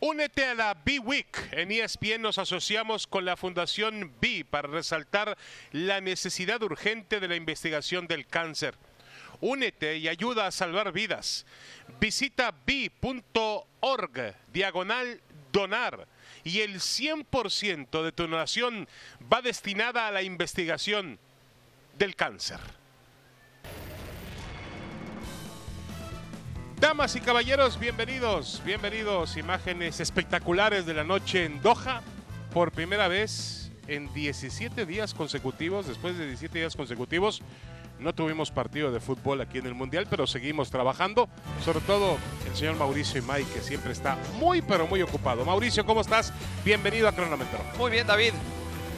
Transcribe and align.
Únete 0.00 0.44
a 0.44 0.54
la 0.54 0.74
B-Week. 0.74 1.48
En 1.52 1.72
ESPN 1.72 2.20
nos 2.20 2.38
asociamos 2.38 3.06
con 3.06 3.24
la 3.24 3.36
Fundación 3.36 4.12
B 4.20 4.44
para 4.48 4.68
resaltar 4.68 5.38
la 5.72 6.02
necesidad 6.02 6.62
urgente 6.62 7.18
de 7.18 7.28
la 7.28 7.36
investigación 7.36 8.06
del 8.06 8.26
cáncer. 8.26 8.74
Únete 9.40 9.96
y 9.96 10.08
ayuda 10.08 10.46
a 10.46 10.50
salvar 10.50 10.92
vidas. 10.92 11.46
Visita 11.98 12.54
b.org, 12.66 14.34
diagonal 14.52 15.20
donar, 15.50 16.06
y 16.44 16.60
el 16.60 16.74
100% 16.76 18.02
de 18.02 18.12
tu 18.12 18.24
donación 18.24 18.86
va 19.32 19.40
destinada 19.40 20.06
a 20.06 20.10
la 20.10 20.22
investigación 20.22 21.18
del 21.98 22.14
cáncer. 22.14 22.60
Damas 26.80 27.16
y 27.16 27.20
caballeros, 27.20 27.80
bienvenidos, 27.80 28.60
bienvenidos. 28.64 29.38
Imágenes 29.38 29.98
espectaculares 29.98 30.84
de 30.84 30.92
la 30.92 31.04
noche 31.04 31.46
en 31.46 31.62
Doha. 31.62 32.02
Por 32.52 32.70
primera 32.70 33.08
vez 33.08 33.72
en 33.88 34.12
17 34.12 34.84
días 34.84 35.14
consecutivos, 35.14 35.86
después 35.86 36.18
de 36.18 36.26
17 36.26 36.58
días 36.58 36.76
consecutivos, 36.76 37.40
no 37.98 38.14
tuvimos 38.14 38.50
partido 38.50 38.92
de 38.92 39.00
fútbol 39.00 39.40
aquí 39.40 39.56
en 39.56 39.66
el 39.66 39.74
Mundial, 39.74 40.06
pero 40.10 40.26
seguimos 40.26 40.70
trabajando. 40.70 41.30
Sobre 41.64 41.80
todo 41.80 42.18
el 42.46 42.54
señor 42.54 42.76
Mauricio 42.76 43.20
Imay, 43.20 43.44
que 43.44 43.60
siempre 43.60 43.92
está 43.92 44.18
muy, 44.38 44.60
pero 44.60 44.86
muy 44.86 45.00
ocupado. 45.00 45.46
Mauricio, 45.46 45.86
¿cómo 45.86 46.02
estás? 46.02 46.30
Bienvenido 46.62 47.08
a 47.08 47.12
Cronómetro. 47.12 47.58
Muy 47.78 47.90
bien, 47.90 48.06
David. 48.06 48.34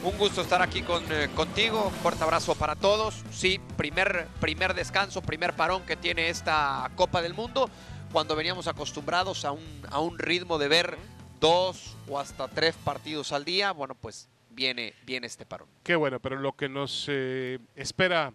Un 0.01 0.17
gusto 0.17 0.41
estar 0.41 0.61
aquí 0.61 0.81
con, 0.81 1.03
eh, 1.11 1.29
contigo. 1.35 1.91
Fuerte 2.01 2.23
abrazo 2.23 2.55
para 2.55 2.77
todos. 2.77 3.21
Sí, 3.31 3.59
primer, 3.75 4.27
primer 4.39 4.73
descanso, 4.73 5.21
primer 5.21 5.53
parón 5.53 5.85
que 5.85 5.97
tiene 5.97 6.29
esta 6.29 6.89
Copa 6.95 7.21
del 7.21 7.33
Mundo. 7.33 7.69
Cuando 8.13 8.33
veníamos 8.35 8.67
acostumbrados 8.67 9.43
a 9.43 9.51
un, 9.51 9.81
a 9.89 9.99
un 9.99 10.17
ritmo 10.17 10.57
de 10.57 10.69
ver 10.69 10.97
dos 11.41 11.97
o 12.07 12.17
hasta 12.17 12.47
tres 12.47 12.75
partidos 12.75 13.33
al 13.33 13.43
día, 13.43 13.73
bueno, 13.73 13.93
pues 13.93 14.29
viene, 14.51 14.93
viene 15.05 15.27
este 15.27 15.45
parón. 15.45 15.67
Qué 15.83 15.97
bueno, 15.97 16.21
pero 16.21 16.37
lo 16.37 16.53
que 16.53 16.69
nos 16.69 17.05
eh, 17.09 17.59
espera 17.75 18.33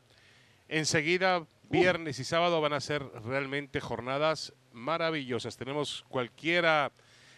enseguida, 0.69 1.47
viernes 1.71 2.19
y 2.19 2.25
sábado, 2.25 2.61
van 2.61 2.75
a 2.75 2.81
ser 2.81 3.03
realmente 3.25 3.81
jornadas 3.81 4.53
maravillosas. 4.73 5.57
Tenemos 5.57 6.05
cualquiera, 6.09 6.93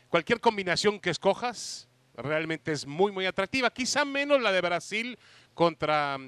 cualquier 0.08 0.40
combinación 0.40 0.98
que 0.98 1.10
escojas, 1.10 1.88
realmente 2.16 2.72
es 2.72 2.86
muy, 2.86 3.12
muy 3.12 3.26
atractiva. 3.26 3.70
Quizá 3.70 4.04
menos 4.04 4.40
la 4.40 4.52
de 4.52 4.60
Brasil 4.60 5.18
contra, 5.54 6.18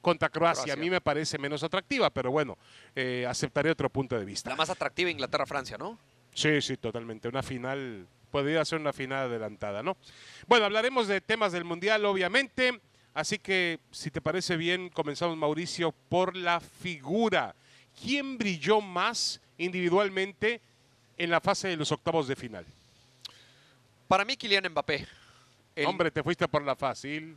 contra 0.00 0.28
Croacia. 0.28 0.64
Croacia. 0.64 0.74
A 0.74 0.76
mí 0.76 0.90
me 0.90 1.00
parece 1.00 1.38
menos 1.38 1.62
atractiva, 1.62 2.10
pero 2.10 2.30
bueno, 2.30 2.58
eh, 2.94 3.26
aceptaré 3.28 3.70
otro 3.70 3.90
punto 3.90 4.18
de 4.18 4.24
vista. 4.24 4.50
La 4.50 4.56
más 4.56 4.70
atractiva 4.70 5.10
Inglaterra-Francia, 5.10 5.78
¿no? 5.78 5.98
Sí, 6.34 6.60
sí, 6.62 6.76
totalmente. 6.76 7.28
Una 7.28 7.42
final, 7.42 8.06
podría 8.30 8.64
ser 8.64 8.80
una 8.80 8.92
final 8.92 9.26
adelantada, 9.26 9.82
¿no? 9.82 9.96
Bueno, 10.46 10.66
hablaremos 10.66 11.08
de 11.08 11.20
temas 11.20 11.52
del 11.52 11.64
Mundial, 11.64 12.04
obviamente. 12.04 12.80
Así 13.12 13.38
que, 13.38 13.80
si 13.90 14.10
te 14.10 14.20
parece 14.20 14.56
bien, 14.56 14.88
comenzamos, 14.88 15.36
Mauricio, 15.36 15.92
por 16.08 16.36
la 16.36 16.60
figura. 16.60 17.54
¿Quién 18.00 18.38
brilló 18.38 18.80
más 18.80 19.40
individualmente 19.58 20.60
en 21.18 21.30
la 21.30 21.40
fase 21.40 21.68
de 21.68 21.76
los 21.76 21.90
octavos 21.90 22.28
de 22.28 22.36
final? 22.36 22.64
Para 24.06 24.24
mí, 24.24 24.36
Kylian 24.36 24.70
Mbappé. 24.70 25.06
El- 25.76 25.86
Hombre, 25.86 26.10
te 26.10 26.22
fuiste 26.22 26.46
por 26.48 26.62
la 26.62 26.74
fácil. 26.76 27.36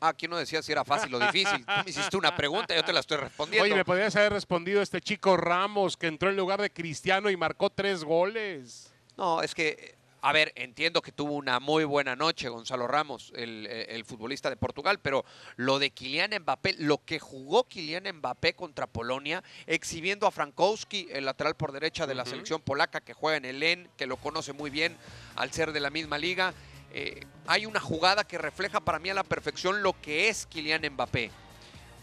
Ah, 0.00 0.08
aquí 0.08 0.26
no 0.26 0.36
decía 0.36 0.60
si 0.62 0.72
era 0.72 0.84
fácil 0.84 1.14
o 1.14 1.18
difícil. 1.20 1.64
Tú 1.64 1.72
me 1.84 1.90
hiciste 1.90 2.16
una 2.16 2.34
pregunta, 2.34 2.74
yo 2.74 2.84
te 2.84 2.92
la 2.92 2.98
estoy 3.00 3.18
respondiendo. 3.18 3.62
Oye, 3.64 3.74
me 3.76 3.84
podrías 3.84 4.16
haber 4.16 4.32
respondido 4.32 4.82
este 4.82 5.00
chico 5.00 5.36
Ramos 5.36 5.96
que 5.96 6.08
entró 6.08 6.28
en 6.28 6.36
lugar 6.36 6.60
de 6.60 6.70
Cristiano 6.70 7.30
y 7.30 7.36
marcó 7.36 7.70
tres 7.70 8.02
goles. 8.02 8.92
No, 9.16 9.42
es 9.42 9.54
que, 9.54 9.94
a 10.20 10.32
ver, 10.32 10.50
entiendo 10.56 11.02
que 11.02 11.12
tuvo 11.12 11.34
una 11.34 11.60
muy 11.60 11.84
buena 11.84 12.16
noche 12.16 12.48
Gonzalo 12.48 12.88
Ramos, 12.88 13.32
el, 13.36 13.68
eh, 13.70 13.94
el 13.94 14.04
futbolista 14.04 14.50
de 14.50 14.56
Portugal, 14.56 14.98
pero 15.00 15.24
lo 15.54 15.78
de 15.78 15.90
Kylian 15.90 16.32
Mbappé, 16.40 16.74
lo 16.80 16.98
que 16.98 17.20
jugó 17.20 17.62
Kylian 17.68 18.16
Mbappé 18.16 18.54
contra 18.54 18.88
Polonia, 18.88 19.44
exhibiendo 19.68 20.26
a 20.26 20.32
Frankowski, 20.32 21.06
el 21.12 21.26
lateral 21.26 21.54
por 21.54 21.70
derecha 21.70 22.08
de 22.08 22.16
la 22.16 22.24
selección 22.26 22.60
polaca 22.60 23.00
que 23.02 23.12
juega 23.14 23.36
en 23.36 23.44
el 23.44 23.60
LEN, 23.60 23.88
que 23.96 24.06
lo 24.06 24.16
conoce 24.16 24.52
muy 24.52 24.70
bien 24.70 24.96
al 25.36 25.52
ser 25.52 25.70
de 25.72 25.78
la 25.78 25.90
misma 25.90 26.18
liga. 26.18 26.54
Eh, 26.92 27.26
hay 27.46 27.66
una 27.66 27.80
jugada 27.80 28.24
que 28.24 28.38
refleja 28.38 28.80
para 28.80 28.98
mí 28.98 29.10
a 29.10 29.14
la 29.14 29.24
perfección 29.24 29.82
lo 29.82 30.00
que 30.00 30.28
es 30.28 30.46
Kylian 30.46 30.82
Mbappé. 30.92 31.30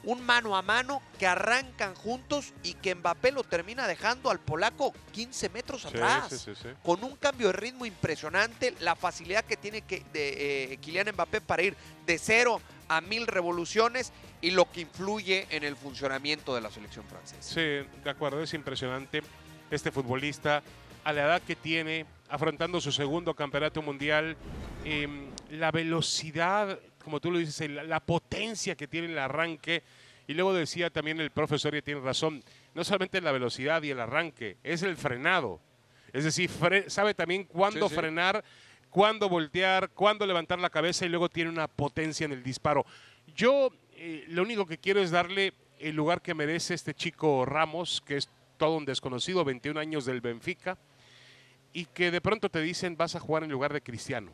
Un 0.06 0.26
mano 0.26 0.56
a 0.56 0.62
mano 0.62 1.02
que 1.18 1.28
arrancan 1.28 1.94
juntos 1.94 2.54
y 2.64 2.74
que 2.76 2.96
Mbappé 2.96 3.34
lo 3.34 3.44
termina 3.44 3.86
dejando 3.86 4.32
al 4.32 4.40
polaco 4.40 4.94
15 5.12 5.50
metros 5.50 5.86
atrás 5.86 6.30
Sí, 6.30 6.38
sí, 6.38 6.56
sí, 6.56 6.62
sí. 6.64 6.70
con 6.84 7.04
un 7.04 7.18
cambio 7.18 7.48
de 7.48 7.54
ritmo 7.54 7.86
impresionante, 7.86 8.74
la 8.80 8.96
facilidad 8.96 9.44
que 9.44 9.58
tiene 9.58 9.82
que, 9.82 10.06
de, 10.14 10.74
eh, 10.74 10.78
Kylian 10.78 11.10
Mbappé 11.14 11.42
para 11.42 11.64
ir 11.64 11.76
de 12.06 12.18
cero 12.18 12.62
a 12.88 13.02
mil 13.02 13.28
revoluciones 13.28 14.14
y 14.42 14.52
lo 14.52 14.72
que 14.72 14.82
influye 14.82 15.48
en 15.50 15.64
el 15.66 15.76
funcionamiento 15.76 16.56
de 16.56 16.62
la 16.62 16.72
selección 16.72 17.06
francesa. 17.06 17.42
Sí, 17.42 17.86
de 18.04 18.10
acuerdo, 18.10 18.42
es 18.42 18.54
impresionante 18.54 19.22
este 19.70 19.92
futbolista 19.92 20.64
a 21.04 21.14
la 21.14 21.22
edad 21.24 21.42
que 21.42 21.56
tiene, 21.56 22.06
afrontando 22.30 22.80
su 22.80 22.92
segundo 22.92 23.34
campeonato 23.34 23.82
mundial, 23.82 24.38
em, 24.86 25.28
la 25.52 25.72
velocidad, 25.72 26.80
como 27.04 27.20
tú 27.20 27.32
lo 27.32 27.40
dices, 27.40 27.62
el- 27.62 27.88
la 27.90 28.00
potencia 28.00 28.76
que 28.76 28.88
tiene 28.88 29.08
el 29.08 29.18
arranque. 29.18 29.84
Y 30.28 30.34
luego 30.34 30.54
decía 30.54 30.90
también 30.90 31.20
el 31.20 31.32
profesor, 31.32 31.74
y 31.76 31.82
tiene 31.82 32.02
razón, 32.02 32.44
no 32.76 32.84
solamente 32.84 33.20
la 33.22 33.32
velocidad 33.32 33.82
y 33.84 33.90
el 33.90 34.00
arranque, 34.00 34.58
es 34.64 34.84
el 34.84 34.96
frenado. 34.96 35.60
Es 36.14 36.24
decir, 36.24 36.50
fre- 36.50 36.88
sabe 36.90 37.14
también 37.14 37.44
cuándo 37.46 37.88
Sí, 37.88 37.96
sí. 37.96 38.00
frenar, 38.00 38.44
cuándo 38.90 39.28
voltear, 39.30 39.90
cuándo 39.90 40.26
levantar 40.28 40.60
la 40.60 40.70
cabeza 40.70 41.06
y 41.06 41.10
luego 41.10 41.30
tiene 41.30 41.50
una 41.50 41.68
potencia 41.68 42.26
en 42.26 42.32
el 42.32 42.44
disparo. 42.44 42.86
Yo 43.36 43.72
eh, 44.02 44.24
lo 44.30 44.44
único 44.44 44.66
que 44.66 44.78
quiero 44.78 45.02
es 45.02 45.12
darle 45.12 45.54
el 45.80 45.96
lugar 45.96 46.22
que 46.22 46.34
merece 46.34 46.74
este 46.74 46.94
chico 46.94 47.44
Ramos, 47.46 48.02
que 48.06 48.18
es 48.18 48.30
todo 48.58 48.78
un 48.78 48.86
desconocido, 48.86 49.44
21 49.44 49.78
años 49.80 50.06
del 50.06 50.22
Benfica, 50.22 50.78
y 51.74 51.86
que 51.86 52.10
de 52.12 52.22
pronto 52.22 52.50
te 52.50 52.62
dicen 52.62 52.96
vas 52.98 53.16
a 53.16 53.20
jugar 53.20 53.44
en 53.44 53.52
lugar 53.52 53.74
de 53.74 53.82
Cristiano. 53.82 54.32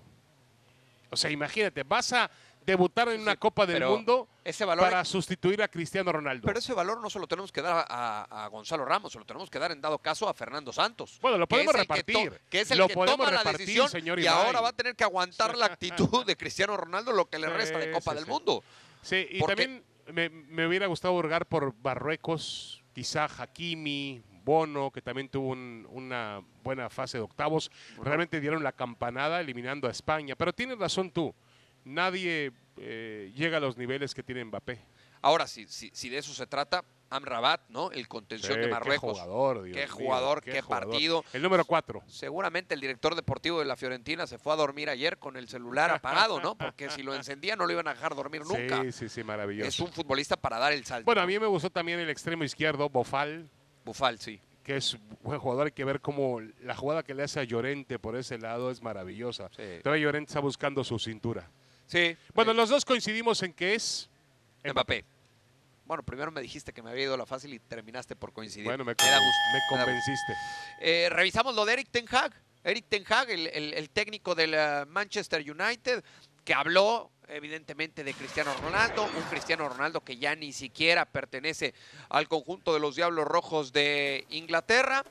O 1.10 1.18
sea, 1.18 1.30
imagínate, 1.32 1.84
vas 1.84 2.14
a 2.14 2.30
debutar 2.66 3.08
en 3.10 3.18
Sí, 3.18 3.22
una 3.22 3.36
Copa 3.36 3.66
del 3.68 3.86
Mundo 3.86 4.28
Ese 4.44 4.66
valor, 4.66 4.86
para 4.86 5.06
sustituir 5.06 5.62
a 5.62 5.68
Cristiano 5.68 6.12
Ronaldo. 6.12 6.48
pero 6.48 6.58
ese 6.58 6.74
valor 6.74 7.00
no 7.00 7.12
se 7.12 7.20
lo 7.20 7.28
tenemos 7.28 7.52
que 7.52 7.62
dar 7.62 7.86
a, 7.88 8.24
a- 8.24 8.46
a 8.46 8.48
Gonzalo 8.48 8.84
Ramos, 8.86 9.14
se 9.14 9.20
lo 9.20 9.26
tenemos 9.26 9.52
que 9.52 9.60
dar 9.60 9.72
en 9.72 9.80
dado 9.82 10.00
caso 10.00 10.28
a 10.28 10.34
Fernando 10.34 10.74
Santos. 10.74 11.20
Bueno, 11.22 11.38
lo 11.38 11.48
podemos 11.48 11.76
el 11.76 11.82
que 11.82 11.84
repartir. 11.84 12.42
Que 12.50 12.62
es 12.62 12.72
el 12.72 12.80
Lo 12.80 12.88
que 12.88 12.96
toma 12.96 13.26
la 13.26 13.38
repartir, 13.38 13.60
decisión 13.60 13.88
señor 13.90 14.20
y 14.20 14.26
ahora 14.26 14.62
va 14.62 14.70
a 14.70 14.74
tener 14.74 14.96
que 14.96 15.04
aguantar 15.04 15.56
la 15.56 15.68
actitud 15.68 16.26
de 16.26 16.36
Cristiano 16.36 16.76
Ronaldo 16.76 17.12
lo 17.12 17.30
que 17.30 17.38
le 17.38 17.50
resta 17.50 17.78
de 17.78 17.92
Copa 17.92 18.12
sí, 18.12 18.16
del 18.16 18.26
sí. 18.26 18.32
Mundo. 18.32 18.64
Sí, 19.04 19.28
y 19.30 19.40
Porque- 19.40 19.56
también 19.68 19.84
me, 20.12 20.30
me 20.30 20.66
hubiera 20.68 20.88
gustado 20.88 21.14
hurgar 21.14 21.46
por 21.46 21.76
Marruecos, 21.84 22.82
quizá 22.94 23.26
Hakimi, 23.26 24.24
Bono, 24.46 24.92
que 24.92 25.02
también 25.02 25.28
tuvo 25.28 25.50
un- 25.50 25.88
una 25.90 26.42
buena 26.64 26.90
fase 26.90 27.18
de 27.18 27.24
octavos. 27.24 27.72
Realmente 28.02 28.40
dieron 28.40 28.64
la 28.64 28.72
campanada 28.72 29.42
eliminando 29.42 29.88
a 29.88 29.92
España. 29.92 30.36
Pero 30.36 30.54
tienes 30.54 30.78
razón 30.78 31.10
tú, 31.12 31.34
nadie 31.84 32.52
eh, 32.78 33.32
llega 33.36 33.58
a 33.58 33.60
los 33.62 33.78
niveles 33.78 34.14
que 34.14 34.22
tiene 34.24 34.44
Mbappé. 34.46 34.80
Ahora, 35.22 35.48
si, 35.48 35.66
si, 35.68 35.90
si 35.94 36.10
de 36.10 36.18
eso 36.20 36.34
se 36.34 36.46
trata, 36.46 36.84
Amrabat, 37.10 37.62
¿no? 37.70 37.92
El 37.92 38.08
contención 38.08 38.54
Sí, 38.54 38.60
de 38.60 38.66
qué 38.66 38.72
Marruecos. 38.72 39.12
jugador, 39.14 39.64
Dios 39.64 39.78
Qué 39.78 39.86
mío, 39.86 39.94
jugador, 39.96 40.42
qué 40.44 40.62
jugador. 40.62 40.90
partido. 40.90 41.24
El 41.34 41.42
número 41.42 41.64
cuatro. 41.66 42.04
Seguramente 42.08 42.74
el 42.76 42.82
director 42.82 43.16
deportivo 43.16 43.60
de 43.60 43.66
la 43.66 43.76
Fiorentina 43.76 44.28
se 44.28 44.38
fue 44.38 44.54
a 44.54 44.56
dormir 44.58 44.90
ayer 44.90 45.18
con 45.18 45.38
el 45.38 45.48
celular 45.48 45.90
apagado, 45.92 46.42
¿no? 46.42 46.56
Porque 46.58 46.90
si 46.90 47.02
lo 47.04 47.16
encendía 47.16 47.56
no 47.56 47.66
lo 47.66 47.72
iban 47.72 47.88
a 47.88 47.94
dejar 47.94 48.14
dormir 48.16 48.42
nunca. 48.46 48.82
Sí, 48.84 48.92
sí, 48.92 49.08
sí, 49.10 49.24
maravilloso. 49.24 49.68
es 49.70 49.80
un 49.80 49.92
futbolista 49.94 50.36
para 50.36 50.58
dar 50.60 50.74
el 50.74 50.84
salto. 50.86 51.06
Bueno, 51.06 51.22
a 51.22 51.26
mí 51.28 51.40
me 51.40 51.48
gustó 51.48 51.70
también 51.70 52.00
el 52.00 52.10
extremo 52.10 52.44
izquierdo, 52.44 52.90
Bofal, 52.90 53.50
Bufal, 53.86 54.20
sí. 54.20 54.40
que 54.64 54.78
es 54.78 54.98
buen 55.22 55.40
jugador. 55.40 55.68
Hay 55.68 55.72
que 55.72 55.86
ver 55.86 56.02
cómo 56.02 56.42
la 56.62 56.76
jugada 56.76 57.04
que 57.04 57.14
le 57.14 57.24
hace 57.24 57.40
a 57.40 57.44
Llorente 57.44 58.00
por 58.00 58.16
ese 58.18 58.38
lado 58.38 58.72
es 58.72 58.82
maravillosa. 58.82 59.50
Sí. 59.56 59.64
Todavía 59.84 60.04
Llorente 60.06 60.30
está 60.32 60.40
buscando 60.40 60.84
su 60.84 60.98
cintura. 61.00 61.48
Sí. 61.88 62.18
Bueno, 62.34 62.52
los 62.54 62.70
dos 62.70 62.84
coincidimos 62.84 63.44
en 63.44 63.54
que 63.54 63.76
es 63.76 64.10
Mbappé. 64.64 65.06
Bueno, 65.86 66.02
primero 66.02 66.32
me 66.32 66.42
dijiste 66.42 66.74
que 66.74 66.82
me 66.82 66.90
había 66.90 67.04
ido 67.04 67.16
la 67.16 67.28
fácil 67.28 67.54
y 67.54 67.60
terminaste 67.60 68.16
por 68.16 68.34
coincidir. 68.34 68.66
Bueno, 68.66 68.84
me, 68.84 68.94
gusto. 68.94 69.06
me 69.54 69.60
convenciste. 69.70 70.34
Eh, 70.82 71.10
revisamos 71.12 71.54
lo 71.56 71.64
de 71.64 71.74
Eric 71.74 71.90
Ten 71.92 72.06
Hag. 72.10 72.34
Eric 72.64 72.86
Ten 72.90 73.04
Hag, 73.08 73.30
el, 73.30 73.46
el- 73.46 73.74
el 73.76 73.90
técnico 73.92 74.34
del 74.34 74.56
eh, 74.56 74.86
Manchester 74.88 75.42
United, 75.48 76.04
que 76.44 76.56
habló 76.56 77.12
evidentemente 77.30 78.04
de 78.04 78.14
Cristiano 78.14 78.54
Ronaldo, 78.62 79.04
un 79.04 79.24
Cristiano 79.30 79.68
Ronaldo 79.70 80.02
que 80.02 80.18
ya 80.18 80.36
ni 80.36 80.54
siquiera 80.54 81.06
pertenece 81.06 81.74
al 82.10 82.28
conjunto 82.28 82.74
de 82.74 82.80
los 82.80 82.96
Diablos 82.96 83.26
Rojos 83.26 83.74
de 83.74 84.26
Inglaterra, 84.30 85.04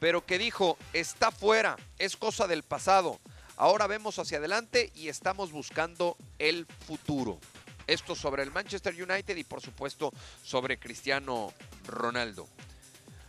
pero 0.00 0.26
que 0.26 0.38
dijo, 0.38 0.76
está 0.92 1.30
fuera, 1.30 1.76
es 1.98 2.16
cosa 2.16 2.46
del 2.46 2.62
pasado. 2.62 3.20
Ahora 3.56 3.86
vemos 3.86 4.18
hacia 4.18 4.38
adelante 4.38 4.90
y 4.94 5.08
estamos 5.08 5.52
buscando 5.52 6.16
el 6.38 6.66
futuro. 6.86 7.38
Esto 7.86 8.14
sobre 8.14 8.42
el 8.42 8.50
Manchester 8.50 8.94
United 8.94 9.36
y 9.36 9.44
por 9.44 9.60
supuesto 9.60 10.12
sobre 10.42 10.78
Cristiano 10.78 11.52
Ronaldo. 11.86 12.48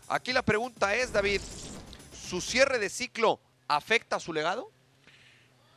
Aquí 0.07 0.33
la 0.33 0.41
pregunta 0.41 0.95
es, 0.95 1.11
David, 1.11 1.41
¿su 2.13 2.41
cierre 2.41 2.79
de 2.79 2.89
ciclo 2.89 3.39
afecta 3.67 4.15
a 4.15 4.19
su 4.19 4.33
legado? 4.33 4.72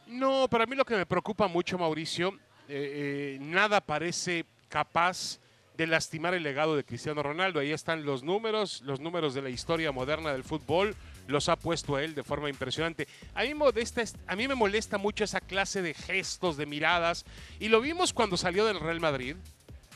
No, 0.06 0.48
para 0.48 0.66
mí 0.66 0.76
lo 0.76 0.84
que 0.84 0.96
me 0.96 1.06
preocupa 1.06 1.48
mucho, 1.48 1.78
Mauricio, 1.78 2.32
eh, 2.68 3.36
eh, 3.36 3.38
nada 3.40 3.80
parece 3.80 4.46
capaz 4.68 5.40
de 5.76 5.86
lastimar 5.86 6.34
el 6.34 6.42
legado 6.42 6.76
de 6.76 6.84
Cristiano 6.84 7.22
Ronaldo. 7.22 7.60
Ahí 7.60 7.72
están 7.72 8.04
los 8.04 8.22
números, 8.22 8.82
los 8.82 9.00
números 9.00 9.34
de 9.34 9.42
la 9.42 9.50
historia 9.50 9.92
moderna 9.92 10.32
del 10.32 10.44
fútbol, 10.44 10.94
los 11.26 11.48
ha 11.48 11.56
puesto 11.56 11.98
él 11.98 12.14
de 12.14 12.22
forma 12.22 12.48
impresionante. 12.48 13.08
A 13.34 13.42
mí, 13.42 13.54
modesta, 13.54 14.02
a 14.26 14.36
mí 14.36 14.48
me 14.48 14.54
molesta 14.54 14.96
mucho 14.96 15.24
esa 15.24 15.40
clase 15.40 15.82
de 15.82 15.92
gestos, 15.92 16.56
de 16.56 16.66
miradas, 16.66 17.24
y 17.58 17.68
lo 17.68 17.80
vimos 17.80 18.12
cuando 18.12 18.36
salió 18.36 18.64
del 18.64 18.80
Real 18.80 19.00
Madrid. 19.00 19.36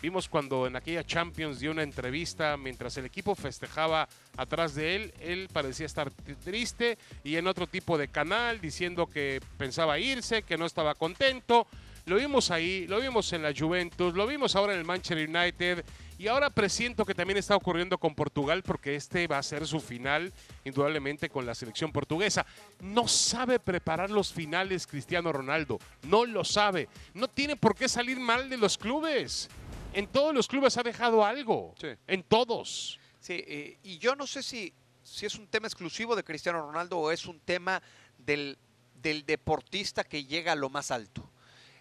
Vimos 0.02 0.28
cuando 0.28 0.66
en 0.66 0.76
aquella 0.76 1.04
Champions 1.04 1.60
dio 1.60 1.70
una 1.70 1.82
entrevista 1.82 2.56
mientras 2.56 2.96
el 2.96 3.04
equipo 3.04 3.34
festejaba 3.34 4.08
atrás 4.36 4.74
de 4.74 4.96
él, 4.96 5.14
él 5.20 5.48
parecía 5.52 5.84
estar 5.84 6.10
triste 6.42 6.96
y 7.22 7.36
en 7.36 7.46
otro 7.46 7.66
tipo 7.66 7.98
de 7.98 8.08
canal 8.08 8.60
diciendo 8.60 9.06
que 9.06 9.40
pensaba 9.58 9.98
irse, 9.98 10.42
que 10.42 10.56
no 10.56 10.64
estaba 10.64 10.94
contento. 10.94 11.66
Lo 12.06 12.16
vimos 12.16 12.50
ahí, 12.50 12.86
lo 12.86 12.98
vimos 12.98 13.30
en 13.34 13.42
la 13.42 13.52
Juventus, 13.56 14.14
lo 14.14 14.26
vimos 14.26 14.56
ahora 14.56 14.72
en 14.72 14.78
el 14.78 14.86
Manchester 14.86 15.28
United 15.28 15.84
y 16.18 16.28
ahora 16.28 16.48
presiento 16.48 17.04
que 17.04 17.14
también 17.14 17.36
está 17.36 17.54
ocurriendo 17.54 17.98
con 17.98 18.14
Portugal 18.14 18.62
porque 18.62 18.96
este 18.96 19.26
va 19.26 19.38
a 19.38 19.42
ser 19.42 19.66
su 19.66 19.80
final, 19.80 20.32
indudablemente, 20.64 21.28
con 21.28 21.44
la 21.44 21.54
selección 21.54 21.92
portuguesa. 21.92 22.46
No 22.80 23.06
sabe 23.06 23.60
preparar 23.60 24.10
los 24.10 24.32
finales 24.32 24.86
Cristiano 24.86 25.30
Ronaldo, 25.30 25.78
no 26.08 26.24
lo 26.24 26.42
sabe. 26.42 26.88
No 27.12 27.28
tiene 27.28 27.56
por 27.56 27.74
qué 27.74 27.88
salir 27.88 28.18
mal 28.18 28.48
de 28.48 28.56
los 28.56 28.78
clubes. 28.78 29.50
En 29.92 30.06
todos 30.06 30.34
los 30.34 30.46
clubes 30.46 30.76
ha 30.76 30.82
dejado 30.82 31.24
algo, 31.24 31.74
en 32.06 32.22
todos. 32.22 32.98
Sí, 33.20 33.44
eh, 33.46 33.78
y 33.82 33.98
yo 33.98 34.16
no 34.16 34.26
sé 34.26 34.42
si, 34.42 34.72
si 35.02 35.26
es 35.26 35.34
un 35.34 35.46
tema 35.46 35.66
exclusivo 35.66 36.16
de 36.16 36.24
Cristiano 36.24 36.62
Ronaldo 36.62 36.98
o 36.98 37.10
es 37.10 37.26
un 37.26 37.40
tema 37.40 37.82
del, 38.18 38.58
del 38.94 39.26
deportista 39.26 40.04
que 40.04 40.24
llega 40.24 40.52
a 40.52 40.56
lo 40.56 40.70
más 40.70 40.90
alto 40.90 41.30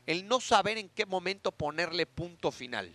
el 0.09 0.27
no 0.27 0.39
saber 0.39 0.79
en 0.79 0.89
qué 0.89 1.05
momento 1.05 1.51
ponerle 1.51 2.07
punto 2.07 2.51
final. 2.51 2.91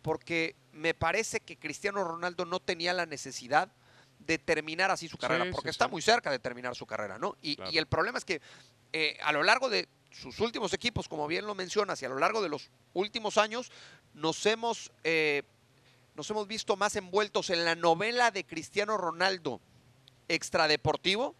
Porque 0.00 0.56
me 0.72 0.94
parece 0.94 1.40
que 1.40 1.58
Cristiano 1.58 2.02
Ronaldo 2.02 2.46
no 2.46 2.58
tenía 2.58 2.94
la 2.94 3.04
necesidad 3.04 3.70
de 4.18 4.38
terminar 4.38 4.90
así 4.90 5.08
su 5.08 5.18
carrera, 5.18 5.44
porque 5.52 5.68
está 5.68 5.88
muy 5.88 6.00
cerca 6.00 6.30
de 6.30 6.38
terminar 6.38 6.74
su 6.74 6.86
carrera, 6.86 7.18
¿no? 7.18 7.36
Y, 7.42 7.58
el 7.76 7.86
problema 7.86 8.16
es 8.16 8.24
que 8.24 8.40
eh, 8.94 9.18
a 9.22 9.30
lo 9.32 9.42
largo 9.42 9.68
de 9.68 9.88
sus 10.10 10.40
últimos 10.40 10.72
equipos, 10.72 11.08
como 11.08 11.26
bien 11.26 11.46
lo 11.46 11.54
mencionas, 11.54 12.00
y 12.02 12.04
a 12.04 12.08
lo 12.08 12.18
largo 12.18 12.42
de 12.42 12.48
los 12.48 12.70
últimos 12.94 13.38
años, 13.38 13.70
nos 14.14 14.44
hemos, 14.46 14.92
eh, 15.04 15.42
nos 16.14 16.28
hemos 16.30 16.46
visto 16.46 16.76
más 16.76 16.96
envueltos 16.96 17.50
en 17.50 17.64
la 17.64 17.74
novela 17.74 18.30
de 18.30 18.44
Cristiano 18.44 18.96
Ronaldo 18.96 19.60
extradeportivo 20.28 21.34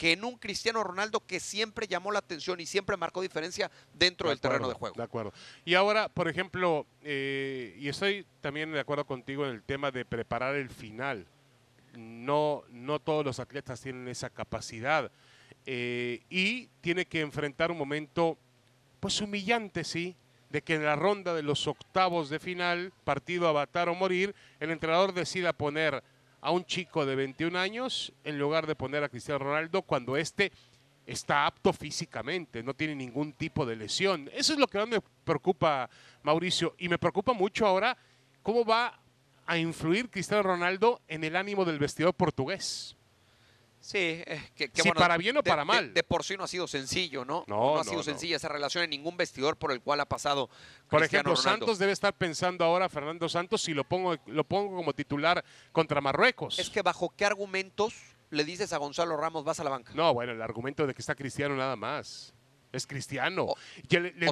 que 0.00 0.12
en 0.12 0.24
un 0.24 0.38
Cristiano 0.38 0.82
Ronaldo 0.82 1.20
que 1.20 1.40
siempre 1.40 1.86
llamó 1.86 2.10
la 2.10 2.20
atención 2.20 2.58
y 2.58 2.64
siempre 2.64 2.96
marcó 2.96 3.20
diferencia 3.20 3.70
dentro 3.92 4.30
del 4.30 4.40
terreno 4.40 4.66
de 4.66 4.74
juego. 4.74 4.94
De 4.96 5.02
acuerdo. 5.02 5.34
Y 5.66 5.74
ahora, 5.74 6.08
por 6.08 6.26
ejemplo, 6.26 6.86
eh, 7.02 7.76
y 7.78 7.86
estoy 7.86 8.24
también 8.40 8.72
de 8.72 8.80
acuerdo 8.80 9.04
contigo 9.04 9.44
en 9.44 9.52
el 9.52 9.62
tema 9.62 9.90
de 9.90 10.06
preparar 10.06 10.54
el 10.54 10.70
final. 10.70 11.26
No, 11.94 12.62
no 12.70 12.98
todos 12.98 13.26
los 13.26 13.40
atletas 13.40 13.82
tienen 13.82 14.08
esa 14.08 14.30
capacidad. 14.30 15.12
Eh, 15.66 16.22
y 16.30 16.68
tiene 16.80 17.04
que 17.04 17.20
enfrentar 17.20 17.70
un 17.70 17.78
momento, 17.78 18.38
pues 19.00 19.20
humillante, 19.20 19.84
sí, 19.84 20.16
de 20.50 20.62
que 20.62 20.74
en 20.74 20.84
la 20.84 20.96
ronda 20.96 21.34
de 21.34 21.42
los 21.42 21.66
octavos 21.66 22.28
de 22.28 22.38
final, 22.38 22.92
partido 23.04 23.48
a 23.48 23.52
matar 23.52 23.88
o 23.88 23.94
morir, 23.94 24.34
el 24.58 24.70
entrenador 24.70 25.14
decida 25.14 25.52
poner 25.52 26.02
a 26.40 26.50
un 26.50 26.64
chico 26.64 27.06
de 27.06 27.14
21 27.14 27.58
años 27.58 28.12
en 28.24 28.38
lugar 28.38 28.66
de 28.66 28.74
poner 28.74 29.04
a 29.04 29.08
Cristiano 29.08 29.38
Ronaldo 29.38 29.82
cuando 29.82 30.16
este 30.16 30.50
está 31.06 31.46
apto 31.46 31.72
físicamente, 31.72 32.62
no 32.62 32.74
tiene 32.74 32.94
ningún 32.94 33.32
tipo 33.32 33.66
de 33.66 33.76
lesión. 33.76 34.30
Eso 34.32 34.52
es 34.52 34.58
lo 34.58 34.66
que 34.66 34.78
más 34.78 34.88
me 34.88 35.00
preocupa, 35.24 35.88
Mauricio, 36.22 36.74
y 36.78 36.88
me 36.88 36.98
preocupa 36.98 37.32
mucho 37.32 37.66
ahora 37.66 37.96
cómo 38.42 38.64
va 38.64 39.00
a 39.46 39.58
influir 39.58 40.08
Cristiano 40.08 40.42
Ronaldo 40.42 41.00
en 41.08 41.24
el 41.24 41.36
ánimo 41.36 41.64
del 41.64 41.78
vestidor 41.78 42.14
portugués. 42.14 42.96
Sí, 43.80 43.98
eh, 43.98 44.50
que, 44.54 44.70
si 44.74 44.90
para 44.92 45.16
bien 45.16 45.36
o 45.38 45.42
para 45.42 45.64
mal. 45.64 45.94
De, 45.94 46.02
por 46.02 46.22
sí 46.22 46.36
no 46.36 46.44
ha 46.44 46.48
sido 46.48 46.68
sencillo, 46.68 47.24
¿no? 47.24 47.44
No, 47.46 47.74
no 47.74 47.80
ha 47.80 47.84
sido 47.84 48.02
sencilla 48.02 48.36
esa 48.36 48.48
relación 48.48 48.84
en 48.84 48.90
ningún 48.90 49.16
vestidor 49.16 49.56
por 49.56 49.72
el 49.72 49.80
cual 49.80 50.00
ha 50.00 50.06
pasado. 50.06 50.50
Por 50.88 51.02
ejemplo, 51.02 51.34
Santos 51.34 51.78
debe 51.78 51.92
estar 51.92 52.12
pensando 52.12 52.64
ahora, 52.64 52.88
Fernando 52.88 53.28
Santos, 53.28 53.62
si 53.62 53.72
lo 53.72 53.84
pongo, 53.84 54.16
lo 54.26 54.44
pongo 54.44 54.76
como 54.76 54.92
titular 54.92 55.44
contra 55.72 56.00
Marruecos. 56.00 56.58
Es 56.58 56.68
que 56.68 56.82
bajo 56.82 57.14
qué 57.16 57.24
argumentos 57.24 57.94
le 58.30 58.44
dices 58.44 58.72
a 58.72 58.76
Gonzalo 58.76 59.16
Ramos 59.16 59.44
vas 59.44 59.60
a 59.60 59.64
la 59.64 59.70
banca. 59.70 59.92
No, 59.94 60.12
bueno, 60.14 60.32
el 60.32 60.42
argumento 60.42 60.86
de 60.86 60.94
que 60.94 61.02
está 61.02 61.14
Cristiano 61.14 61.56
nada 61.56 61.74
más 61.74 62.34
es 62.72 62.86
cristiano. 62.86 63.44
O, 63.44 63.56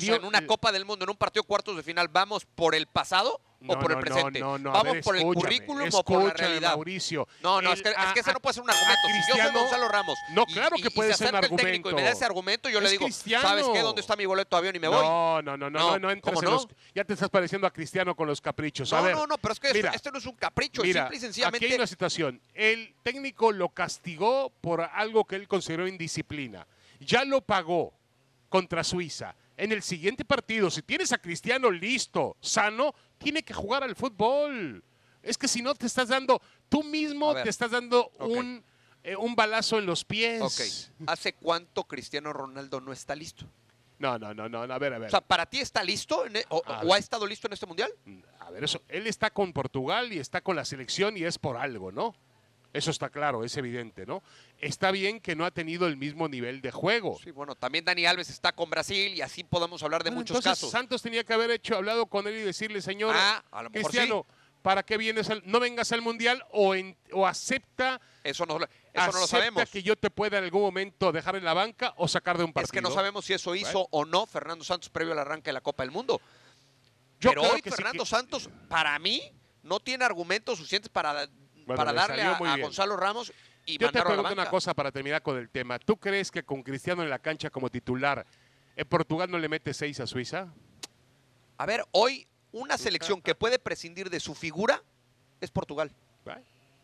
sea, 0.01 0.17
en 0.17 0.25
una 0.25 0.47
Copa 0.47 0.73
del 0.73 0.85
Mundo, 0.85 1.05
en 1.05 1.11
un 1.11 1.17
partido 1.17 1.43
cuartos 1.45 1.77
de 1.77 1.83
final, 1.83 2.09
¿vamos 2.09 2.45
por 2.45 2.75
el 2.75 2.87
pasado 2.87 3.41
o 3.67 3.79
por 3.79 3.91
el 3.91 3.99
presente? 3.99 4.39
No, 4.39 4.59
no, 4.59 4.73
¿Vamos 4.73 4.99
por 5.03 5.17
el 5.17 5.25
currículum 5.25 5.89
o 5.93 6.05
por 6.05 6.25
la 6.25 6.33
realidad? 6.33 6.71
Mauricio. 6.71 7.27
No, 7.43 7.61
no, 7.61 7.73
es, 7.73 7.83
que, 7.83 7.93
ese 8.17 8.33
no 8.33 8.41
puede 8.41 8.55
ser 8.55 8.63
un 8.63 8.71
argumento. 8.71 9.09
Si 9.09 9.39
yo 9.39 9.45
soy 9.45 9.53
Gonzalo 9.53 9.89
Ramos. 9.89 10.19
No, 10.33 10.47
claro 10.47 10.77
que 10.81 10.91
puede 10.91 11.15
ser 11.15 11.31
un 11.31 11.37
argumento. 11.37 11.91
y 11.91 11.95
me 11.95 12.03
da 12.03 12.11
ese 12.11 12.25
argumento, 12.25 12.69
yo 12.69 12.81
le 12.81 12.91
digo, 12.91 13.07
¿sabes 13.11 13.67
qué? 13.73 13.81
¿Dónde 13.81 14.01
está 14.01 14.17
mi 14.17 14.27
boleto 14.27 14.57
de 14.57 14.59
avión 14.59 14.77
y 14.77 14.79
me 14.79 14.89
voy? 14.89 15.05
No, 15.05 15.43
no, 15.43 15.57
no, 15.57 15.71
no, 15.71 15.99
no, 15.99 16.11
entres 16.11 16.43
en 16.43 16.51
los, 16.51 16.69
Ya 16.95 17.05
te 17.05 17.15
estás 17.15 17.29
pareciendo 17.29 17.67
a 17.67 17.73
Cristiano 17.73 18.15
con 18.15 18.27
los 18.27 18.41
caprichos. 18.41 18.91
no, 18.93 19.11
no, 19.11 19.27
no, 19.27 19.39
pero 19.39 19.53
es 19.53 19.61
que 19.61 19.69
esto, 19.71 20.11
no 20.11 20.19
es 20.19 20.27
un 20.27 20.37
capricho. 20.37 20.83
simple 20.83 21.17
y 21.17 21.21
sencillamente. 21.21 21.67
Aquí 21.67 21.73
hay 21.73 21.79
una 21.79 21.87
situación. 21.87 22.41
El 22.55 22.95
técnico 23.03 23.53
lo 23.53 23.71
castigó 23.71 24.51
por 24.61 24.81
algo 24.81 25.25
que 25.25 25.37
él 25.37 25.49
consideró 25.49 25.87
indisciplina. 25.87 26.67
Ya 27.01 27.25
lo 27.25 27.41
pagó 27.41 27.98
contra 28.49 28.85
Suiza. 28.85 29.35
En 29.57 29.73
el 29.73 29.83
siguiente 29.83 30.25
partido, 30.25 30.71
si 30.71 30.83
tienes 30.83 31.13
a 31.13 31.19
Cristiano 31.19 31.71
listo, 31.71 32.37
sano, 32.41 32.95
tiene 33.19 33.43
que 33.43 33.53
jugar 33.55 33.83
al 33.83 33.97
fútbol. 33.97 34.85
Es 35.23 35.37
que 35.37 35.49
si 35.49 35.63
no 35.63 35.75
te 35.75 35.87
estás 35.87 36.09
dando, 36.09 36.41
tú 36.69 36.83
mismo 36.85 37.35
te 37.35 37.49
estás 37.49 37.73
dando 37.73 38.11
un, 38.21 38.65
eh, 39.03 39.17
un 39.17 39.35
balazo 39.35 39.79
en 39.79 39.87
los 39.87 40.05
pies. 40.05 40.93
¿Hace 41.07 41.35
cuánto 41.35 41.85
Cristiano 41.85 42.33
Ronaldo 42.33 42.81
no 42.81 42.93
está 42.93 43.15
listo? 43.15 43.47
No, 43.99 44.17
no, 44.17 44.33
no, 44.33 44.49
no, 44.49 44.63
a 44.63 44.79
ver, 44.79 44.95
a 44.95 44.99
ver. 44.99 45.09
O 45.09 45.11
sea, 45.11 45.21
¿para 45.21 45.45
ti 45.47 45.59
está 45.59 45.83
listo 45.83 46.25
e, 46.27 46.45
o, 46.51 46.63
o 46.85 46.95
ha 46.95 46.99
estado 46.99 47.27
listo 47.27 47.49
en 47.49 47.55
este 47.55 47.67
mundial? 47.67 47.93
Mm, 48.05 48.21
a 48.39 48.51
ver, 48.51 48.63
eso, 48.63 48.81
él 48.89 49.09
está 49.09 49.31
con 49.31 49.53
Portugal 49.53 50.13
y 50.13 50.21
está 50.21 50.41
con 50.41 50.55
la 50.55 50.65
selección 50.65 51.17
y 51.17 51.25
es 51.25 51.37
por 51.37 51.57
algo, 51.57 51.91
¿no? 51.91 52.15
Eso 52.73 52.91
está 52.91 53.09
claro, 53.09 53.45
es 53.45 53.57
evidente, 53.57 54.05
¿no? 54.05 54.23
Está 54.61 54.91
bien 54.91 55.21
que 55.21 55.35
no 55.35 55.45
ha 55.47 55.51
tenido 55.51 55.87
el 55.87 55.97
mismo 55.97 56.29
nivel 56.29 56.61
de 56.61 56.71
juego. 56.71 57.19
Sí, 57.23 57.31
bueno, 57.31 57.55
también 57.55 57.85
Dani 57.85 58.05
Alves 58.05 58.29
está 58.29 58.53
con 58.53 58.69
Brasil 58.69 59.15
y 59.15 59.23
así 59.23 59.43
podemos 59.43 59.83
hablar 59.83 60.05
de 60.05 60.11
muchos 60.11 60.41
casos. 60.43 60.71
Santos 60.71 61.01
tenía 61.01 61.25
que 61.25 61.33
haber 61.33 61.51
hecho, 61.51 61.77
hablado 61.77 62.07
con 62.07 62.27
él 62.27 62.37
y 62.37 62.43
decirle, 62.43 62.83
señor 62.83 63.15
ah, 63.17 63.43
Cristiano, 63.73 64.27
¿para 64.63 64.83
qué 64.83 64.99
vienes? 64.99 65.29
no 65.45 65.61
vengas 65.61 65.93
al 65.93 66.03
Mundial 66.03 66.45
o, 66.53 66.75
o 67.13 67.27
acepta... 67.27 68.01
Eso 68.23 68.45
no, 68.45 68.59
eso 68.59 69.13
no 69.13 69.21
lo 69.21 69.27
sabemos. 69.27 69.71
que 69.71 69.83
yo 69.83 69.97
te 69.97 70.11
pueda 70.11 70.37
en 70.37 70.45
algún 70.45 70.61
momento 70.61 71.11
dejar 71.13 71.37
en 71.37 71.45
la 71.45 71.55
banca 71.55 71.95
o 71.97 72.07
sacar 72.07 72.37
de 72.37 72.45
un 72.45 72.53
partido. 72.53 72.67
Es 72.67 72.73
que 72.73 72.83
no 72.83 72.91
sabemos 72.91 73.25
si 73.25 73.33
eso 73.33 73.55
hizo 73.55 73.89
o 73.91 74.05
no 74.05 74.27
Fernando 74.27 74.65
Santos 74.65 74.91
previo 74.91 75.15
al 75.15 75.21
arranque 75.21 75.49
de 75.49 75.55
la 75.55 75.63
Copa 75.63 75.85
del 75.85 75.91
Mundo. 75.91 76.21
Yo 77.19 77.31
Pero 77.31 77.43
hoy 77.43 77.63
Fernando 77.63 78.05
Santos, 78.05 78.51
para 78.69 78.99
mí, 78.99 79.33
no 79.63 79.81
tiene 79.81 80.05
argumentos 80.05 80.59
suficientes 80.59 80.91
para 80.91 81.29
para 81.77 81.93
darle 81.93 82.23
a, 82.23 82.39
Gonzalo 82.57 82.97
Ramos 82.97 83.33
y 83.67 83.79
Yo 83.79 83.91
te 83.91 84.03
pregunto 84.03 84.33
una 84.33 84.49
cosa 84.49 84.73
para 84.75 84.91
terminar 84.91 85.23
con 85.23 85.37
el 85.37 85.51
tema. 85.51 85.79
¿Tú 85.79 85.97
crees 85.97 86.31
que 86.31 86.43
con 86.43 86.63
Cristiano 86.63 87.03
en 87.03 87.11
la 87.11 87.19
cancha 87.19 87.51
como 87.51 87.69
titular, 87.69 88.25
en 88.75 88.89
Portugal 88.89 89.31
no 89.31 89.39
le 89.39 89.49
mete 89.49 89.75
seis 89.75 90.01
a 90.01 90.07
Suiza? 90.07 90.49
A 91.59 91.67
ver, 91.67 91.85
hoy 91.91 92.27
una 92.53 92.79
selección 92.79 93.21
que 93.21 93.35
puede 93.35 93.59
prescindir 93.59 94.09
de 94.11 94.21
su 94.21 94.35
figura 94.35 94.83
es 95.41 95.51
Portugal. 95.51 95.93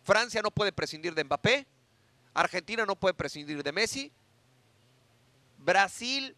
Francia 0.03 0.43
no 0.43 0.51
puede 0.51 0.71
prescindir 0.71 1.15
de 1.15 1.25
Mbappé. 1.25 1.67
Argentina 2.35 2.85
no 2.85 2.95
puede 2.95 3.15
prescindir 3.15 3.63
de 3.63 3.73
Messi. 3.73 4.13
Brasil 5.57 6.37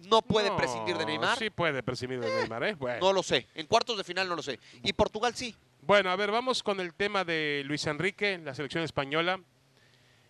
no 0.00 0.20
puede 0.20 0.50
prescindir 0.52 0.98
de 0.98 1.06
Neymar. 1.06 1.38
Sí 1.38 1.48
puede 1.48 1.82
prescindir 1.82 2.20
de 2.20 2.28
Neymar, 2.28 2.64
¿eh? 2.64 2.76
No 3.00 3.14
lo 3.14 3.22
sé. 3.22 3.46
En 3.54 3.66
cuartos 3.66 3.96
de 3.96 4.04
final 4.04 4.28
no 4.28 4.36
lo 4.36 4.42
sé. 4.42 4.58
Y 4.82 4.92
Portugal 4.92 5.34
sí. 5.34 5.56
Bueno, 5.90 6.12
a 6.12 6.14
ver, 6.14 6.30
vamos 6.30 6.62
con 6.62 6.78
el 6.78 6.94
tema 6.94 7.24
de 7.24 7.64
Luis 7.66 7.84
Enrique, 7.88 8.38
la 8.38 8.54
selección 8.54 8.84
española. 8.84 9.40